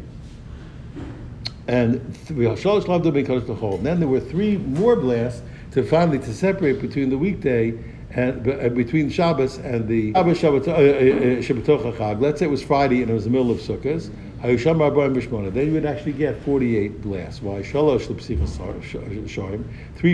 And 1.68 2.02
then 2.16 4.00
there 4.00 4.08
were 4.08 4.20
three 4.20 4.58
more 4.58 4.96
blasts 4.96 5.44
to 5.74 5.84
finally 5.84 6.18
to 6.18 6.34
separate 6.34 6.82
between 6.82 7.12
the 7.12 7.18
weekday 7.20 7.78
and 8.10 8.48
uh, 8.48 8.70
between 8.70 9.10
Shabbos 9.10 9.60
and 9.60 9.88
the 9.88 10.14
Shabbos 10.14 10.42
Shabbat, 10.42 10.68
uh, 10.68 10.72
uh, 10.72 11.94
Chag. 11.94 12.20
Let's 12.20 12.40
say 12.40 12.48
it 12.48 12.50
was 12.50 12.64
Friday 12.64 13.04
and 13.04 13.12
it 13.12 13.14
was 13.14 13.26
the 13.26 13.30
middle 13.30 13.52
of 13.52 13.60
Sukkot. 13.60 14.10
Then 14.42 14.58
you 14.58 15.74
would 15.74 15.86
actually 15.86 16.14
get 16.14 16.42
48 16.42 17.02
blasts. 17.04 17.44
Why? 17.44 17.62
Three 17.62 17.76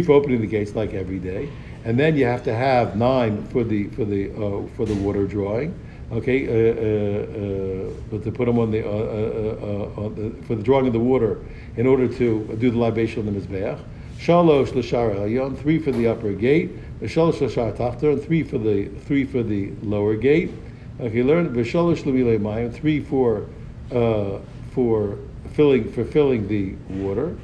for 0.02 0.12
opening 0.12 0.42
the 0.42 0.48
gates 0.48 0.76
like 0.76 0.94
every 0.94 1.20
day, 1.20 1.50
and 1.86 1.98
then 1.98 2.18
you 2.18 2.26
have 2.26 2.44
to 2.44 2.54
have 2.54 2.98
nine 2.98 3.48
for 3.48 3.64
the 3.64 3.88
for 3.88 4.04
the 4.04 4.32
uh, 4.32 4.68
for 4.76 4.86
the 4.86 4.96
water 4.96 5.26
drawing. 5.26 5.74
Okay, 6.12 6.48
uh, 6.48 6.52
uh, 6.52 7.94
but 8.10 8.24
to 8.26 8.32
put 8.32 8.46
them 8.48 8.60
on 8.60 8.72
the, 8.72 8.86
on 8.86 10.16
the, 10.16 10.32
for 10.44 10.56
the 10.56 10.64
drawing 10.64 10.88
of 10.88 10.94
the 10.94 11.00
water 11.00 11.40
in 11.78 11.86
order 11.86 12.08
to 12.08 12.56
do 12.60 12.72
the 12.72 12.78
libation 12.78 13.28
on 13.28 13.34
the 13.34 13.40
mizbeach. 13.40 13.80
Shalosh 14.18 14.74
l'shar 14.76 15.58
three 15.58 15.80
for 15.80 15.92
the 15.92 16.08
upper 16.08 16.34
gate. 16.34 16.72
V'shalosh 17.00 17.40
l'shar 17.42 17.72
tachtar, 17.72 18.14
and 18.14 18.24
three 18.24 18.44
for 18.44 18.58
the 18.58 18.88
three 19.06 19.24
for 19.24 19.42
the 19.42 19.72
lower 19.84 20.16
gate. 20.16 20.52
Okay, 21.00 21.24
learn 21.24 21.50
v'shalosh 21.50 22.06
l'vilei 22.06 22.38
mayim, 22.40 22.74
three 22.74 23.00
for 23.00 23.46
uh, 23.92 24.40
for 24.72 25.18
filling 25.54 25.92
for 25.92 26.04
filling 26.06 26.48
the 26.48 26.76
water. 27.02 27.38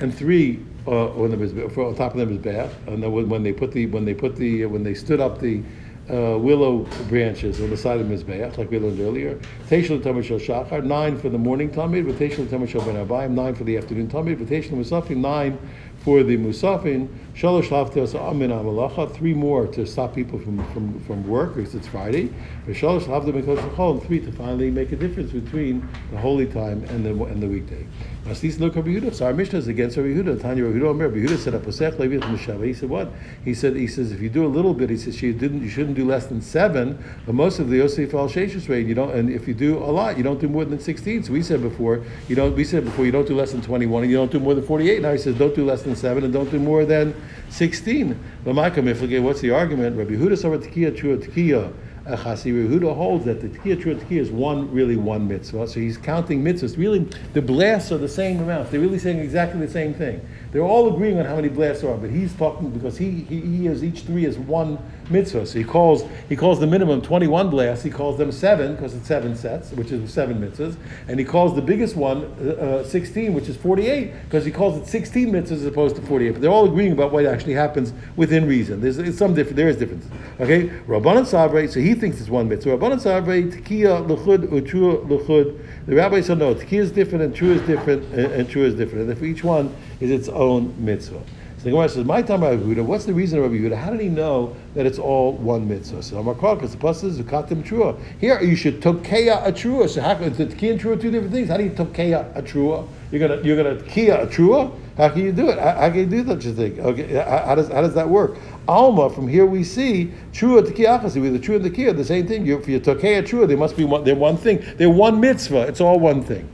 And 0.00 0.14
three 0.14 0.60
uh, 0.86 0.90
on 0.90 1.30
the 1.30 1.36
mizbeach, 1.36 1.78
on 1.78 1.94
top 1.94 2.14
of 2.14 2.18
the 2.18 2.26
mizbeach. 2.26 2.70
And 2.86 3.02
then 3.02 3.28
when 3.28 3.42
they 3.42 3.52
put 3.52 3.72
the 3.72 3.86
when 3.86 4.04
they 4.04 4.14
put 4.14 4.36
the 4.36 4.66
when 4.66 4.82
they 4.82 4.94
stood 4.94 5.20
up 5.20 5.40
the 5.40 5.62
uh, 6.10 6.36
willow 6.36 6.80
branches 7.08 7.60
on 7.60 7.70
the 7.70 7.76
side 7.76 8.00
of 8.00 8.06
Mizbeach, 8.06 8.58
like 8.58 8.70
we 8.70 8.78
learned 8.78 9.00
earlier. 9.00 9.38
Teshel 9.68 10.02
Tamid 10.02 10.24
Shachar, 10.24 10.84
nine 10.84 11.16
for 11.16 11.28
the 11.28 11.38
morning 11.38 11.70
Tamid, 11.70 12.12
Teshel 12.14 12.46
Tamid 12.46 13.08
Ben 13.08 13.34
nine 13.34 13.54
for 13.54 13.64
the 13.64 13.76
afternoon 13.76 14.08
Tamid, 14.08 14.36
Teshel 14.46 14.72
Musafim, 14.72 15.18
nine 15.18 15.58
for 16.04 16.22
the 16.24 16.36
Musafin, 16.36 17.08
Shalosh 17.34 17.68
Haftas 17.68 18.18
Amin 18.18 18.50
Amalacha, 18.50 19.14
three 19.14 19.34
more 19.34 19.66
to 19.68 19.86
stop 19.86 20.14
people 20.14 20.38
from, 20.38 20.64
from, 20.72 20.98
from 21.00 21.26
work 21.26 21.54
because 21.54 21.74
it's 21.74 21.86
Friday, 21.86 22.28
Shalosh 22.66 23.04
Haftas 23.04 23.32
Mikos 23.32 23.92
and 23.92 24.02
three 24.02 24.20
to 24.20 24.32
finally 24.32 24.70
make 24.70 24.90
a 24.90 24.96
difference 24.96 25.30
between 25.30 25.88
the 26.10 26.18
holy 26.18 26.46
time 26.46 26.82
and 26.84 27.04
the, 27.04 27.10
and 27.24 27.40
the 27.42 27.46
weekday. 27.46 27.86
Look 28.24 28.76
Rabbi 28.76 28.90
Yehuda. 28.90 29.14
So 29.14 29.26
our 29.26 29.34
Mishnah 29.34 29.58
is 29.58 29.66
against 29.66 29.96
Rabbi 29.96 30.10
Yehuda. 30.10 30.40
Tanya 30.40 30.64
Rabbi 30.64 30.78
Yehuda, 30.78 31.00
Rabbi 31.00 31.16
Yehuda 31.16 31.38
said, 31.38 31.54
"Aposech 31.54 31.96
Levit 31.96 32.20
Mishava." 32.20 32.64
He 32.64 32.72
said, 32.72 32.88
"What?" 32.88 33.10
He 33.44 33.52
said, 33.52 33.74
"He 33.74 33.88
says 33.88 34.12
if 34.12 34.20
you 34.20 34.30
do 34.30 34.46
a 34.46 34.48
little 34.48 34.74
bit, 34.74 34.90
he 34.90 34.96
says 34.96 35.20
you 35.20 35.32
didn't, 35.32 35.62
you 35.62 35.68
shouldn't 35.68 35.96
do 35.96 36.04
less 36.04 36.26
than 36.26 36.40
seven. 36.40 37.02
But 37.26 37.34
most 37.34 37.58
of 37.58 37.68
the 37.68 37.78
Yosef 37.78 38.14
Al 38.14 38.28
Sheshes 38.28 38.68
rate, 38.68 38.86
you 38.86 38.94
don't. 38.94 39.12
And 39.12 39.28
if 39.28 39.48
you 39.48 39.54
do 39.54 39.78
a 39.78 39.90
lot, 39.90 40.16
you 40.16 40.22
don't 40.22 40.40
do 40.40 40.48
more 40.48 40.64
than 40.64 40.78
sixteen. 40.78 41.24
So 41.24 41.32
we 41.32 41.42
said 41.42 41.62
before, 41.62 42.04
you 42.28 42.36
don't. 42.36 42.54
We 42.54 42.62
said 42.64 42.84
before, 42.84 43.04
you 43.04 43.12
don't 43.12 43.26
do 43.26 43.34
less 43.34 43.50
than 43.52 43.60
twenty-one, 43.60 44.04
and 44.04 44.10
you 44.10 44.16
don't 44.16 44.30
do 44.30 44.38
more 44.38 44.54
than 44.54 44.64
forty-eight. 44.64 45.02
Now 45.02 45.12
he 45.12 45.18
says, 45.18 45.36
don't 45.36 45.54
do 45.54 45.64
less 45.64 45.82
than 45.82 45.96
seven, 45.96 46.22
and 46.22 46.32
don't 46.32 46.50
do 46.50 46.60
more 46.60 46.84
than 46.84 47.14
sixteen. 47.50 48.16
What's 48.44 49.40
the 49.40 49.50
argument? 49.50 49.96
Rabbi 49.96 50.12
Yehuda 50.12 50.38
said, 50.38 50.60
"Tekiya 50.60 50.96
true 50.96 51.18
tekiya." 51.18 51.72
Chasi 52.06 52.52
Yehuda 52.52 52.94
holds 52.96 53.24
that 53.26 53.40
the 53.40 53.48
Tkiyah 53.48 53.82
Trua 53.82 54.00
Tkiyah 54.00 54.20
is 54.20 54.30
one, 54.30 54.70
really 54.72 54.96
one 54.96 55.28
mitzvah. 55.28 55.68
So 55.68 55.78
he's 55.78 55.96
counting 55.96 56.42
mitzvahs. 56.42 56.76
Really, 56.76 57.00
the 57.32 57.42
blasts 57.42 57.92
are 57.92 57.98
the 57.98 58.08
same 58.08 58.40
amount. 58.40 58.70
They're 58.70 58.80
really 58.80 58.98
saying 58.98 59.20
exactly 59.20 59.60
the 59.60 59.72
same 59.72 59.94
thing. 59.94 60.20
They're 60.50 60.62
all 60.62 60.92
agreeing 60.92 61.18
on 61.18 61.26
how 61.26 61.36
many 61.36 61.48
blasts 61.48 61.84
are, 61.84 61.96
but 61.96 62.10
he's 62.10 62.34
talking 62.34 62.70
because 62.70 62.98
he, 62.98 63.10
he, 63.22 63.40
he 63.40 63.66
has 63.66 63.84
each 63.84 64.00
three 64.02 64.26
as 64.26 64.38
one 64.38 64.78
mitzvah. 65.12 65.46
So 65.46 65.58
he 65.58 65.64
calls 65.64 66.04
he 66.28 66.36
calls 66.36 66.58
the 66.58 66.66
minimum 66.66 67.02
21 67.02 67.50
blasts. 67.50 67.84
He 67.84 67.90
calls 67.90 68.18
them 68.18 68.32
seven 68.32 68.74
because 68.74 68.94
it's 68.94 69.06
seven 69.06 69.36
sets, 69.36 69.70
which 69.72 69.92
is 69.92 70.12
seven 70.12 70.40
mitzvahs, 70.40 70.76
and 71.08 71.18
he 71.18 71.24
calls 71.24 71.54
the 71.54 71.62
biggest 71.62 71.96
one 71.96 72.24
uh, 72.40 72.80
uh 72.80 72.84
16, 72.84 73.34
which 73.34 73.48
is 73.48 73.56
48, 73.56 74.12
because 74.24 74.44
he 74.44 74.50
calls 74.50 74.78
it 74.78 74.86
16 74.86 75.30
mitzvahs 75.30 75.52
as 75.52 75.66
opposed 75.66 75.96
to 75.96 76.02
48. 76.02 76.30
But 76.32 76.40
they're 76.42 76.50
all 76.50 76.66
agreeing 76.66 76.92
about 76.92 77.12
what 77.12 77.26
actually 77.26 77.54
happens 77.54 77.92
within 78.16 78.46
reason. 78.46 78.80
There's 78.80 79.18
some 79.18 79.34
different. 79.34 79.56
There 79.56 79.68
is 79.68 79.76
difference. 79.76 80.06
Okay, 80.40 80.68
Rabbanan 80.86 81.26
Sabre. 81.26 81.68
So 81.68 81.80
he 81.80 81.94
thinks 81.94 82.20
it's 82.20 82.30
one 82.30 82.48
mitzvah. 82.48 82.76
Rabbanan 82.78 83.00
Sabre 83.00 83.42
Tekiya 83.42 84.06
Luchud 84.06 84.48
Utrua 84.48 85.06
Luchud. 85.06 85.58
The 85.86 85.94
rabbi 85.94 86.20
said 86.20 86.38
no. 86.38 86.54
Tekiya 86.54 86.80
is 86.80 86.92
different 86.92 87.24
and 87.24 87.34
true 87.34 87.52
is 87.52 87.60
different 87.62 88.04
and, 88.14 88.32
and 88.32 88.48
true 88.48 88.64
is 88.64 88.74
different. 88.74 89.08
And 89.08 89.18
for 89.18 89.24
each 89.24 89.44
one 89.44 89.74
is 90.00 90.10
its 90.10 90.28
own 90.28 90.74
mitzvah. 90.82 91.22
So 91.62 91.66
the 91.66 91.70
Gemara 91.70 91.88
says, 91.88 92.04
"My 92.04 92.22
time 92.22 92.42
Rabbi 92.42 92.60
Yehuda. 92.60 92.84
What's 92.84 93.04
the 93.04 93.14
reason 93.14 93.40
Rabbi 93.40 93.54
Yehuda? 93.54 93.76
How 93.76 93.90
did 93.90 94.00
he 94.00 94.08
know 94.08 94.56
that 94.74 94.84
it's 94.84 94.98
all 94.98 95.34
one 95.34 95.68
mitzvah?" 95.68 96.02
So 96.02 96.16
Amakar, 96.16 96.56
because 96.56 96.72
the 96.72 96.78
pasuk 96.78 97.22
zukatim 97.22 97.62
trua. 97.62 97.96
Here 98.20 98.42
you 98.42 98.56
should 98.56 98.80
tokeya 98.80 99.46
a 99.46 99.52
trua. 99.52 99.88
So 99.88 100.00
how 100.00 100.16
can 100.16 100.32
the 100.32 100.46
key 100.46 100.70
and 100.70 100.80
trua 100.80 101.00
two 101.00 101.12
different 101.12 101.32
things? 101.32 101.48
How 101.48 101.58
do 101.58 101.62
you 101.62 101.70
tokeya 101.70 102.36
a 102.36 102.42
trua? 102.42 102.84
You're 103.12 103.28
gonna 103.28 103.40
you're 103.42 103.56
gonna 103.56 103.80
kia 103.80 104.22
a 104.22 104.26
trua. 104.26 104.72
How 104.96 105.10
can 105.10 105.24
you 105.24 105.30
do 105.30 105.50
it? 105.50 105.58
How, 105.60 105.70
how, 105.70 105.90
can 105.90 106.00
you 106.00 106.06
do 106.06 106.26
such 106.26 106.46
a 106.46 106.52
thing? 106.52 106.80
Okay, 106.80 107.14
how, 107.14 107.54
does 107.54 107.68
how 107.68 107.80
does 107.80 107.94
that 107.94 108.08
work? 108.08 108.38
Alma, 108.66 109.08
from 109.08 109.28
here 109.28 109.46
we 109.46 109.62
see 109.62 110.12
trua 110.32 110.62
tekiya 110.62 111.00
achasi. 111.00 111.22
With 111.22 111.32
the 111.32 111.38
trua 111.38 111.56
and 111.56 111.64
the 111.64 111.70
kia, 111.70 111.92
the 111.92 112.04
same 112.04 112.26
thing. 112.26 112.44
You, 112.44 112.60
for 112.60 112.72
your 112.72 112.80
tokeya 112.80 113.22
trua, 113.22 113.46
they 113.46 113.54
must 113.54 113.76
be 113.76 113.84
one. 113.84 114.02
They're 114.02 114.16
one 114.16 114.36
thing. 114.36 114.64
They're 114.78 114.90
one 114.90 115.20
mitzvah. 115.20 115.68
It's 115.68 115.80
all 115.80 116.00
one 116.00 116.24
thing. 116.24 116.48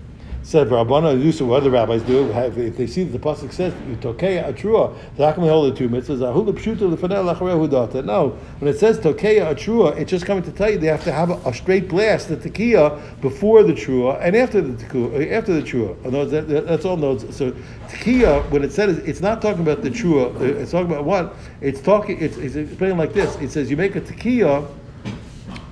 Said 0.48 0.68
Rabbana 0.68 1.14
Yusu, 1.14 1.46
what 1.46 1.61
other 1.61 1.68
rabbis 1.70 2.00
do, 2.04 2.32
if 2.32 2.74
they 2.78 2.87
see 2.87 3.04
that 3.04 3.12
the 3.12 3.18
pasuk 3.18 3.52
says 3.52 3.74
Tokeya 4.00 4.50
Atrua, 4.50 4.96
how 5.18 5.30
come 5.34 5.44
they 5.44 5.50
hold 5.50 5.70
the 5.70 5.76
two 5.76 5.90
mitzvahs? 5.90 6.20
Ahula 6.20 6.54
Pshuta 6.54 6.90
Lefanel 6.90 7.34
Lacharehu 7.34 7.70
Data. 7.70 8.00
No, 8.00 8.30
when 8.58 8.72
it 8.74 8.78
says 8.78 8.98
Tokeya 8.98 9.54
Atrua, 9.54 9.94
it's 9.98 10.11
just 10.11 10.24
coming 10.24 10.42
to 10.44 10.50
tell 10.50 10.70
you 10.70 10.78
they 10.78 10.87
have 10.87 11.04
to 11.04 11.12
have 11.12 11.28
a, 11.28 11.34
a 11.46 11.52
straight 11.52 11.87
blast, 11.87 12.30
the 12.30 12.37
Tekiya, 12.38 12.98
before 13.20 13.62
the 13.62 13.74
Trua 13.74 14.18
and 14.22 14.34
after 14.34 14.62
the 14.62 14.82
Tekiya, 14.82 15.32
after 15.32 15.52
the 15.52 15.61
Trua. 15.61 16.02
In 16.06 16.12
that- 16.30 16.66
That's 16.66 16.87
all 16.87 16.96
notes. 16.96 17.37
So 17.37 17.52
Tekiya, 17.88 18.48
when 18.50 18.64
it 18.64 18.72
says, 18.72 18.96
it's 19.00 19.20
not 19.20 19.42
talking 19.42 19.61
about 19.61 19.82
the 19.82 19.90
Trua. 19.90 20.34
uh, 20.40 20.44
It's 20.44 20.70
talking 20.70 20.90
about 20.90 21.04
what? 21.04 21.34
It's 21.61 21.82
talking. 21.82 22.18
It's, 22.22 22.38
it's 22.38 22.56
explaining 22.56 22.96
like 22.96 23.12
this. 23.12 23.37
It 23.37 23.50
says 23.50 23.70
you 23.70 23.76
make 23.76 23.96
a 23.96 24.00
Tekiya 24.00 24.66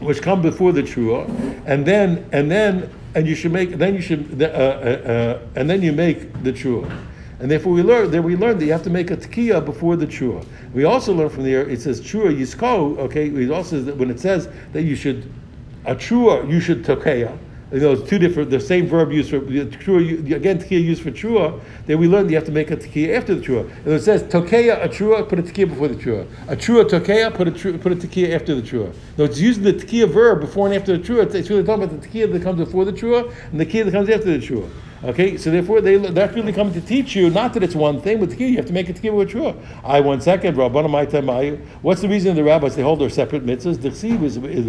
which 0.06 0.22
come 0.22 0.40
before 0.40 0.72
the 0.72 0.82
trua, 0.82 1.28
and 1.66 1.84
then 1.84 2.26
and 2.32 2.50
then 2.50 2.90
and 3.14 3.26
you 3.26 3.34
should 3.34 3.52
make 3.52 3.78
then 3.78 3.94
you 3.94 4.00
should 4.00 4.42
uh, 4.42 4.46
uh, 4.46 4.48
uh, 4.48 5.40
and 5.56 5.68
then 5.68 5.82
you 5.82 5.92
make 5.92 6.32
the 6.42 6.52
trua. 6.52 6.90
And 7.38 7.50
therefore, 7.50 7.72
we 7.72 7.82
learn 7.82 8.10
that 8.12 8.22
we 8.22 8.34
learned 8.34 8.60
that 8.60 8.64
you 8.64 8.72
have 8.72 8.84
to 8.84 8.90
make 8.90 9.10
a 9.10 9.16
tekiya 9.16 9.62
before 9.62 9.96
the 9.96 10.06
trua. 10.06 10.46
We 10.72 10.84
also 10.84 11.12
learn 11.12 11.28
from 11.28 11.44
there. 11.44 11.68
It 11.68 11.82
says 11.82 12.00
trua 12.00 12.34
yisko. 12.34 12.98
Okay, 12.98 13.28
it 13.28 13.50
also 13.50 13.76
says 13.76 13.84
that 13.86 13.96
when 13.96 14.10
it 14.10 14.20
says 14.20 14.48
that 14.72 14.82
you 14.82 14.96
should 14.96 15.30
a 15.84 15.94
trua, 15.94 16.48
you 16.50 16.60
should 16.60 16.82
tekiya. 16.82 17.36
You 17.72 17.80
know, 17.80 17.92
it's 17.94 18.08
two 18.08 18.20
different, 18.20 18.50
the 18.50 18.60
same 18.60 18.86
verb 18.86 19.10
used 19.10 19.30
for 19.30 19.40
trua, 19.40 20.32
again, 20.32 20.60
tekiya 20.60 20.84
used 20.84 21.02
for 21.02 21.10
trua, 21.10 21.60
then 21.86 21.98
we 21.98 22.06
learned 22.06 22.30
you 22.30 22.36
have 22.36 22.44
to 22.44 22.52
make 22.52 22.70
a 22.70 22.76
tekiya 22.76 23.16
after 23.16 23.34
the 23.34 23.44
trua. 23.44 23.68
And 23.84 23.88
it 23.88 24.02
says, 24.02 24.22
tokeya 24.22 24.84
a 24.84 24.88
trua, 24.88 25.28
put 25.28 25.40
a 25.40 25.42
tekiya 25.42 25.70
before 25.70 25.88
the 25.88 25.96
trua. 25.96 26.28
A 26.46 26.54
trua 26.54 26.84
tokeya, 26.88 27.34
put 27.34 27.48
a, 27.48 27.50
tru, 27.50 27.76
put 27.78 27.90
a 27.90 27.96
tekiya 27.96 28.36
after 28.36 28.54
the 28.54 28.62
trua. 28.62 28.94
No, 29.18 29.24
it's 29.24 29.40
using 29.40 29.64
the 29.64 29.72
tekiya 29.72 30.08
verb 30.08 30.42
before 30.42 30.66
and 30.66 30.76
after 30.76 30.96
the 30.96 31.02
trua. 31.02 31.24
It's, 31.24 31.34
it's 31.34 31.50
really 31.50 31.64
talking 31.64 31.82
about 31.82 32.00
the 32.00 32.06
tekiya 32.06 32.32
that 32.32 32.42
comes 32.42 32.60
before 32.60 32.84
the 32.84 32.92
trua 32.92 33.34
and 33.50 33.60
the 33.60 33.66
tekiya 33.66 33.86
that 33.86 33.92
comes 33.92 34.10
after 34.10 34.38
the 34.38 34.46
trua. 34.46 34.70
Okay, 35.04 35.36
so 35.36 35.50
therefore 35.50 35.82
they, 35.82 35.98
they're 35.98 36.32
really 36.32 36.54
coming 36.54 36.72
to 36.72 36.80
teach 36.80 37.14
you 37.14 37.28
not 37.28 37.52
that 37.52 37.62
it's 37.62 37.74
one 37.74 38.00
thing, 38.00 38.18
but 38.18 38.30
tekiya 38.30 38.48
you 38.50 38.56
have 38.56 38.64
to 38.66 38.72
make 38.72 38.88
a 38.88 38.94
tekiya 38.94 39.14
with 39.14 39.28
trua. 39.30 39.54
I 39.84 40.00
one 40.00 40.22
second, 40.22 40.56
Rabbana 40.56 41.22
my 41.22 41.50
what's 41.82 42.00
the 42.00 42.08
reason 42.08 42.34
the 42.34 42.42
rabbis 42.42 42.76
they 42.76 42.82
hold 42.82 43.00
their 43.00 43.10
separate 43.10 43.44
mitzvahs? 43.44 43.84
Is 43.84 44.66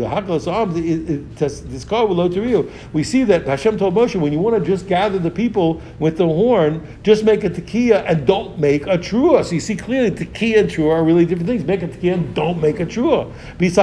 is. 2.46 2.66
We 2.94 3.04
see 3.04 3.24
that 3.24 3.48
Hashem 3.48 3.78
told 3.78 3.96
Moshe 3.96 4.20
when 4.20 4.34
you 4.34 4.40
want 4.40 4.62
to 4.62 4.70
just 4.70 4.86
gather 4.88 5.18
the 5.18 5.32
people 5.32 5.82
with 6.00 6.18
the 6.18 6.26
horn, 6.26 6.86
just 7.04 7.24
make 7.24 7.46
a 7.46 7.50
tekiya 7.50 8.04
and 8.06 8.28
don't 8.28 8.60
make 8.60 8.86
a 8.86 8.98
trua. 8.98 9.46
So 9.46 9.54
you 9.54 9.62
see 9.62 9.78
clearly 9.78 10.12
tekiya 10.12 10.60
and 10.60 10.70
trua 10.70 10.96
are 10.96 11.06
really 11.06 11.26
different 11.26 11.48
things. 11.48 11.64
Make 11.64 11.84
a 11.84 11.88
tekiya 11.88 12.16
and 12.16 12.36
don't 12.36 12.62
make 12.62 12.82
a 12.82 12.86
trua. 12.86 13.32
He 13.60 13.68
if 13.70 13.78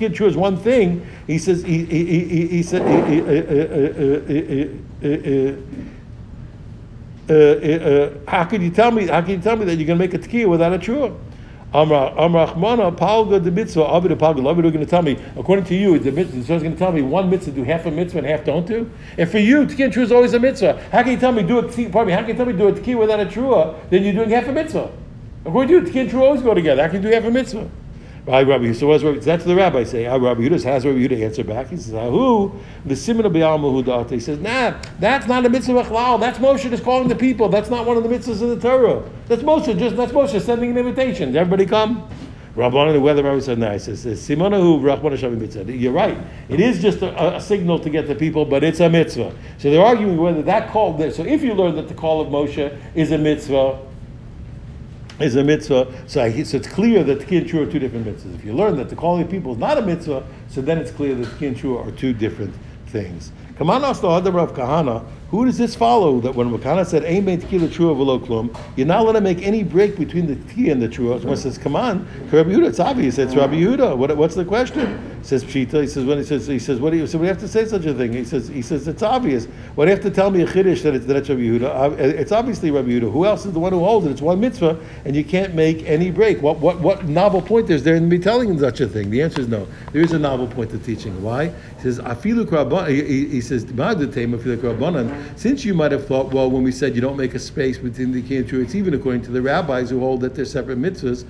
you 0.00 0.10
trua 0.10 0.28
is 0.28 0.36
one 0.36 0.56
thing, 0.58 1.06
he 1.26 1.38
says 1.38 1.62
he 1.62 1.84
he 1.86 2.04
he, 2.04 2.24
he, 2.24 2.46
he 2.48 2.62
said. 2.62 2.82
he- 3.08 3.14
he- 3.14 3.54
uh, 3.54 3.63
how 8.28 8.44
can 8.44 8.62
you 8.62 8.70
tell 8.70 8.90
me? 8.90 9.06
How 9.06 9.22
can 9.22 9.30
you 9.30 9.40
tell 9.40 9.56
me 9.56 9.64
that 9.64 9.76
you're 9.76 9.86
going 9.86 9.98
to 9.98 10.04
make 10.04 10.14
a 10.14 10.18
tekiya 10.18 10.48
without 10.48 10.72
a? 10.72 11.14
Amra 11.72 12.14
Amrachmana 12.16 12.96
Palga 12.96 13.42
the 13.42 13.50
mitzvah 13.50 13.84
Avid 13.84 14.12
Palga. 14.12 14.40
Love 14.40 14.58
going 14.70 14.84
to 14.84 14.86
tell 14.86 15.02
me 15.02 15.18
according 15.36 15.64
to 15.64 15.74
you 15.74 15.98
the 15.98 16.12
mitzvah. 16.12 16.44
So 16.44 16.54
going 16.62 16.72
to 16.72 16.78
tell 16.78 16.92
me 16.92 17.02
one 17.02 17.28
mitzvah 17.28 17.50
do 17.50 17.64
half 17.64 17.84
a 17.86 17.90
mitzvah 17.90 18.18
and 18.18 18.26
half 18.28 18.44
don't 18.44 18.64
do. 18.66 18.88
And 19.18 19.28
for 19.28 19.38
you, 19.38 19.66
tekiya 19.66 19.92
and 19.92 19.96
is 19.96 20.12
always 20.12 20.34
a 20.34 20.38
mitzvah. 20.38 20.80
How 20.92 21.02
can 21.02 21.12
you 21.12 21.18
tell 21.18 21.32
me 21.32 21.42
do 21.42 21.58
a? 21.58 21.62
Pardon 21.62 22.06
me. 22.06 22.12
How 22.12 22.20
can 22.20 22.28
you 22.28 22.34
tell 22.34 22.46
me 22.46 22.52
do 22.52 22.68
a 22.68 22.72
tekiya 22.72 22.96
without 22.96 23.18
a 23.18 23.26
trua? 23.26 23.74
Then 23.90 24.04
you're 24.04 24.12
doing 24.12 24.30
half 24.30 24.46
a 24.46 24.52
mitzvah. 24.52 24.90
According 25.44 25.68
to 25.68 25.74
you, 25.74 25.92
tekiya 25.92 26.10
and 26.10 26.22
always 26.22 26.42
go 26.42 26.54
together. 26.54 26.82
How 26.82 26.88
can 26.88 27.02
you 27.02 27.08
do 27.08 27.14
half 27.14 27.24
a 27.24 27.30
mitzvah? 27.30 27.68
Right, 28.26 28.46
Rabbi. 28.46 28.72
So 28.72 28.86
what's 28.86 29.04
Rabbi? 29.04 29.18
That's 29.18 29.44
the 29.44 29.54
rabbi 29.54 29.84
say. 29.84 30.06
Ah, 30.06 30.16
Rabbi 30.16 30.40
Yehuda 30.40 30.62
has 30.64 30.86
Rabbi 30.86 30.98
Yehuda 30.98 31.26
answer 31.26 31.44
back. 31.44 31.68
He 31.68 31.76
says, 31.76 31.92
"Who 31.92 32.52
the 32.86 32.96
simon 32.96 33.26
of 33.26 33.32
B'yal 33.32 34.10
He 34.10 34.18
says, 34.18 34.38
"Nah, 34.38 34.80
that's 34.98 35.26
not 35.26 35.44
a 35.44 35.50
mitzvah 35.50 35.82
chalal. 35.82 36.18
That's 36.18 36.38
Moshe 36.38 36.70
just 36.70 36.84
calling 36.84 37.08
the 37.08 37.16
people. 37.16 37.50
That's 37.50 37.68
not 37.68 37.84
one 37.84 37.98
of 37.98 38.02
the 38.02 38.08
mitzvahs 38.08 38.40
of 38.40 38.48
the 38.48 38.58
Torah. 38.58 39.02
That's 39.28 39.42
Moshe. 39.42 39.78
Just 39.78 39.96
that's 39.96 40.12
Moshe 40.12 40.40
sending 40.40 40.70
an 40.70 40.78
invitation. 40.78 41.32
Did 41.32 41.36
everybody 41.36 41.66
come." 41.66 42.08
Rabbanan, 42.56 42.92
the 42.94 43.00
weather 43.00 43.22
rabbi 43.22 43.40
said, 43.40 43.58
"No." 43.58 43.70
He 43.72 43.78
says, 43.78 44.06
"Simona 44.06 44.58
who 44.58 44.80
Rachman 44.80 45.10
Hashem 45.10 45.38
mitzvah." 45.38 45.70
You're 45.70 45.92
right. 45.92 46.16
It 46.48 46.60
is 46.60 46.80
just 46.80 47.02
a, 47.02 47.36
a 47.36 47.40
signal 47.42 47.78
to 47.80 47.90
get 47.90 48.06
the 48.06 48.14
people, 48.14 48.46
but 48.46 48.64
it's 48.64 48.80
a 48.80 48.88
mitzvah. 48.88 49.34
So 49.58 49.70
they're 49.70 49.84
arguing 49.84 50.16
whether 50.16 50.40
that 50.40 50.70
call. 50.70 50.98
So 51.10 51.24
if 51.24 51.42
you 51.42 51.52
learn 51.52 51.76
that 51.76 51.88
the 51.88 51.94
call 51.94 52.22
of 52.22 52.28
Moshe 52.28 52.74
is 52.94 53.12
a 53.12 53.18
mitzvah 53.18 53.80
is 55.20 55.36
a 55.36 55.44
mitzvah. 55.44 55.92
So, 56.06 56.22
I, 56.22 56.42
so 56.42 56.56
it's 56.56 56.68
clear 56.68 57.04
that 57.04 57.20
Tekiah 57.20 57.42
and 57.42 57.50
Trua 57.50 57.66
are 57.66 57.70
two 57.70 57.78
different 57.78 58.06
mitzvahs. 58.06 58.34
If 58.34 58.44
you 58.44 58.52
learn 58.52 58.76
that 58.76 58.88
the 58.88 58.96
calling 58.96 59.28
people 59.28 59.52
is 59.52 59.58
not 59.58 59.78
a 59.78 59.82
mitzvah, 59.82 60.26
so 60.48 60.60
then 60.60 60.78
it's 60.78 60.90
clear 60.90 61.14
that 61.14 61.26
Tekiah 61.26 61.48
and 61.48 61.56
Trua 61.56 61.86
are 61.86 61.90
two 61.92 62.12
different 62.12 62.54
things. 62.86 63.32
Kamanas 63.58 64.00
the 64.00 64.38
of 64.38 64.52
Kahana. 64.54 65.04
Who 65.30 65.44
does 65.44 65.58
this 65.58 65.74
follow? 65.76 66.20
That 66.20 66.34
when 66.34 66.50
Kahana 66.58 66.84
said 66.86 67.04
"Ain 67.04 67.24
bein 67.24 67.40
tekilah 67.40 67.68
trua 67.68 67.94
v'lo 67.96 68.24
klum," 68.24 68.56
you're 68.76 68.86
not 68.86 69.00
allowed 69.00 69.12
to 69.12 69.20
make 69.20 69.42
any 69.42 69.62
break 69.62 69.96
between 69.96 70.26
the 70.26 70.36
tekilah 70.36 70.72
and 70.72 70.82
the 70.82 70.88
trua. 70.88 71.20
So 71.20 71.28
one 71.28 71.36
says, 71.36 71.58
"Come 71.58 71.76
on, 71.76 72.06
Rabbi 72.32 72.50
Yehuda, 72.50 72.68
it's 72.68 72.80
obvious. 72.80 73.18
It's 73.18 73.34
Rabbi 73.34 73.54
Yehuda. 73.54 73.96
What, 73.96 74.16
what's 74.16 74.34
the 74.34 74.44
question?" 74.44 75.13
Says 75.24 75.42
Pshita. 75.42 75.80
He 75.80 75.86
says 75.86 76.04
when 76.04 76.18
he 76.18 76.24
says 76.24 76.46
he 76.46 76.58
says 76.58 76.78
what 76.80 76.90
do 76.90 76.98
you 76.98 77.06
so 77.06 77.16
we 77.18 77.26
have 77.26 77.38
to 77.38 77.48
say 77.48 77.64
such 77.64 77.86
a 77.86 77.94
thing? 77.94 78.12
He 78.12 78.24
says 78.24 78.46
he 78.48 78.60
says 78.60 78.86
it's 78.86 79.02
obvious. 79.02 79.46
What 79.74 79.86
do 79.86 79.90
you 79.90 79.96
have 79.96 80.04
to 80.04 80.10
tell 80.10 80.30
me 80.30 80.42
a 80.42 80.46
chiddush 80.46 80.82
that 80.82 80.94
it's 80.94 81.06
that 81.06 81.16
it's 81.16 81.30
Rabbi 81.30 81.40
Yehuda? 81.40 81.62
Uh, 81.64 81.94
It's 81.98 82.30
obviously 82.30 82.70
Rabbi 82.70 82.90
Yehuda. 82.90 83.10
Who 83.10 83.24
else 83.24 83.46
is 83.46 83.52
the 83.52 83.58
one 83.58 83.72
who 83.72 83.78
holds 83.78 84.06
it? 84.06 84.10
It's 84.10 84.20
one 84.20 84.38
mitzvah, 84.38 84.78
and 85.06 85.16
you 85.16 85.24
can't 85.24 85.54
make 85.54 85.82
any 85.88 86.10
break. 86.10 86.42
What 86.42 86.58
what 86.58 86.80
what 86.80 87.06
novel 87.06 87.40
point 87.40 87.70
is 87.70 87.82
there 87.82 87.96
in 87.96 88.08
me 88.08 88.18
telling 88.18 88.50
him 88.50 88.58
such 88.58 88.80
a 88.80 88.86
thing? 88.86 89.10
The 89.10 89.22
answer 89.22 89.40
is 89.40 89.48
no. 89.48 89.66
There 89.92 90.02
is 90.02 90.12
a 90.12 90.18
novel 90.18 90.46
point 90.46 90.70
to 90.72 90.78
teaching. 90.78 91.22
Why? 91.22 91.48
He 91.48 91.82
says 91.82 91.98
afilu. 92.00 92.44
He, 92.88 93.26
he- 93.28 93.40
says. 93.40 93.64
Since 95.36 95.64
you 95.64 95.74
might 95.74 95.92
have 95.92 96.06
thought, 96.06 96.32
well, 96.32 96.50
when 96.50 96.62
we 96.62 96.72
said 96.72 96.94
you 96.94 97.00
don't 97.00 97.16
make 97.16 97.34
a 97.34 97.38
space 97.38 97.78
between 97.78 98.12
the 98.12 98.42
true, 98.44 98.60
it's 98.60 98.74
even 98.74 98.94
according 98.94 99.22
to 99.22 99.30
the 99.30 99.40
rabbis 99.40 99.90
who 99.90 100.00
hold 100.00 100.20
that 100.22 100.34
they're 100.34 100.44
separate 100.44 100.78
mitzvahs. 100.80 101.24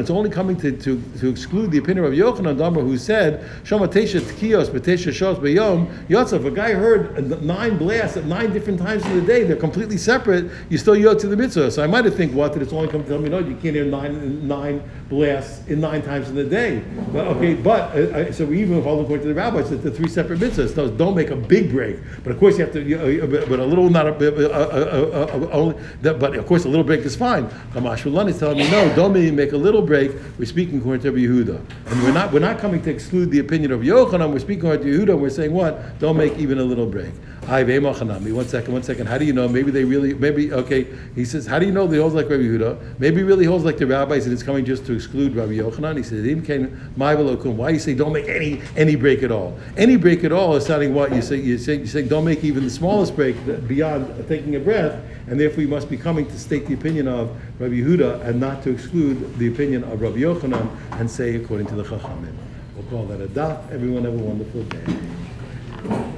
It's 0.00 0.10
only 0.10 0.30
coming 0.30 0.56
to, 0.56 0.72
to, 0.72 1.02
to 1.20 1.28
exclude 1.28 1.70
the 1.70 1.78
opinion 1.78 2.04
of 2.06 2.12
Yochanan 2.12 2.49
Who 2.56 2.98
said 2.98 3.48
Shama 3.64 3.88
Tkiyos 3.88 4.68
Betesha 4.68 5.10
Shos 5.12 5.36
Beyom 5.38 5.86
Yotzaf. 6.08 6.44
A 6.44 6.50
guy 6.50 6.72
heard 6.72 7.42
nine 7.42 7.78
blasts 7.78 8.16
at 8.16 8.24
nine 8.24 8.52
different 8.52 8.78
times 8.78 9.04
in 9.06 9.14
the 9.14 9.22
day. 9.22 9.44
They're 9.44 9.56
completely 9.56 9.96
separate. 9.96 10.50
You 10.68 10.78
still 10.78 10.96
yot 10.96 11.18
to 11.20 11.26
the 11.26 11.36
mitzvah. 11.36 11.70
So 11.70 11.82
I 11.82 11.86
might 11.86 12.04
have 12.04 12.14
think 12.14 12.34
what 12.34 12.52
that 12.52 12.62
it's 12.62 12.72
only 12.72 12.88
come 12.88 13.02
to 13.02 13.08
tell 13.08 13.18
me 13.18 13.28
no, 13.28 13.38
you 13.38 13.56
can't 13.56 13.74
hear 13.74 13.84
nine 13.84 14.46
nine 14.46 14.82
blasts 15.08 15.66
in 15.68 15.80
nine 15.80 16.02
times 16.02 16.28
in 16.28 16.34
the 16.34 16.44
day. 16.44 16.82
But 17.12 17.26
okay, 17.28 17.54
but 17.54 17.96
uh, 17.96 18.00
uh, 18.00 18.32
so 18.32 18.44
we 18.44 18.60
even 18.60 18.82
follow 18.82 19.02
according 19.02 19.22
to 19.22 19.28
the 19.28 19.34
rabbis 19.34 19.70
that 19.70 19.82
the 19.82 19.90
three 19.90 20.08
separate 20.08 20.40
mitzvahs. 20.40 20.74
So 20.74 20.90
don't 20.90 21.14
make 21.14 21.30
a 21.30 21.36
big 21.36 21.70
break. 21.70 21.96
But 22.22 22.32
of 22.32 22.38
course 22.38 22.58
you 22.58 22.64
have 22.64 22.72
to. 22.74 22.84
Know, 22.84 23.26
but 23.26 23.60
a 23.60 23.64
little 23.64 23.88
not 23.90 24.06
a, 24.06 24.12
uh, 24.12 24.48
uh, 24.48 24.52
uh, 24.52 25.46
uh, 25.46 25.50
only. 25.52 25.76
That, 26.02 26.18
but 26.18 26.34
of 26.34 26.46
course 26.46 26.64
a 26.64 26.68
little 26.68 26.84
break 26.84 27.00
is 27.00 27.16
fine. 27.16 27.48
Kamashulani 27.72 28.30
is 28.30 28.38
telling 28.38 28.58
me 28.58 28.70
no, 28.70 28.94
don't 28.94 29.12
make 29.34 29.52
a 29.52 29.56
little 29.56 29.82
break. 29.82 30.12
We're 30.38 30.46
speaking 30.46 30.78
according 30.78 31.02
to 31.02 31.12
Yehuda, 31.12 31.60
and 31.86 32.02
we're 32.02 32.12
not 32.12 32.32
we're 32.32 32.39
not 32.40 32.58
coming 32.58 32.82
to 32.82 32.90
exclude 32.90 33.30
the 33.30 33.38
opinion 33.38 33.70
of 33.70 33.80
Yochanan. 33.82 34.32
We're 34.32 34.38
speaking 34.38 34.62
to 34.62 34.78
Yehuda. 34.78 35.18
We're 35.18 35.30
saying 35.30 35.52
what? 35.52 35.98
Don't 35.98 36.16
make 36.16 36.36
even 36.38 36.58
a 36.58 36.64
little 36.64 36.86
break. 36.86 37.12
One 37.50 38.46
second, 38.46 38.72
one 38.72 38.82
second. 38.84 39.06
How 39.08 39.18
do 39.18 39.24
you 39.24 39.32
know? 39.32 39.48
Maybe 39.48 39.72
they 39.72 39.84
really, 39.84 40.14
maybe, 40.14 40.52
okay. 40.52 40.86
He 41.16 41.24
says, 41.24 41.46
how 41.46 41.58
do 41.58 41.66
you 41.66 41.72
know 41.72 41.88
they 41.88 41.98
hold 41.98 42.12
like 42.12 42.30
Rabbi 42.30 42.44
Yehuda? 42.44 43.00
Maybe 43.00 43.24
really 43.24 43.44
holds 43.44 43.64
like 43.64 43.76
the 43.76 43.86
rabbis 43.86 44.24
and 44.24 44.32
it's 44.32 44.42
coming 44.44 44.64
just 44.64 44.86
to 44.86 44.94
exclude 44.94 45.34
Rabbi 45.34 45.54
Yochanan. 45.54 45.96
He 45.96 46.04
says. 46.04 46.20
Why 46.20 47.70
you 47.70 47.78
say 47.80 47.94
don't 47.94 48.12
make 48.12 48.28
any 48.28 48.62
any 48.76 48.94
break 48.94 49.24
at 49.24 49.32
all? 49.32 49.58
Any 49.76 49.96
break 49.96 50.22
at 50.22 50.30
all 50.30 50.54
is 50.54 50.64
sounding 50.64 50.94
what 50.94 51.12
you 51.12 51.22
say. 51.22 51.36
You 51.36 51.58
say 51.58 51.76
you 51.76 51.86
say 51.86 52.02
don't 52.02 52.24
make 52.24 52.44
even 52.44 52.62
the 52.62 52.70
smallest 52.70 53.16
break 53.16 53.36
beyond 53.66 54.28
taking 54.28 54.54
a 54.54 54.60
breath, 54.60 55.02
and 55.26 55.40
therefore 55.40 55.62
you 55.62 55.68
must 55.68 55.90
be 55.90 55.96
coming 55.96 56.26
to 56.26 56.38
state 56.38 56.66
the 56.66 56.74
opinion 56.74 57.08
of 57.08 57.30
Rabbi 57.58 57.74
Yehuda 57.74 58.24
and 58.26 58.38
not 58.38 58.62
to 58.62 58.70
exclude 58.70 59.38
the 59.38 59.48
opinion 59.48 59.82
of 59.84 60.00
Rabbi 60.00 60.18
Yochanan 60.18 60.68
and 61.00 61.10
say 61.10 61.34
according 61.34 61.66
to 61.68 61.74
the 61.74 61.82
Chachamim. 61.82 62.34
We'll 62.76 62.86
call 62.86 63.06
that 63.06 63.20
a 63.20 63.26
daf. 63.26 63.70
Everyone 63.72 64.04
have 64.04 64.14
a 64.14 64.18
wonderful 64.18 64.62
day. 64.64 66.09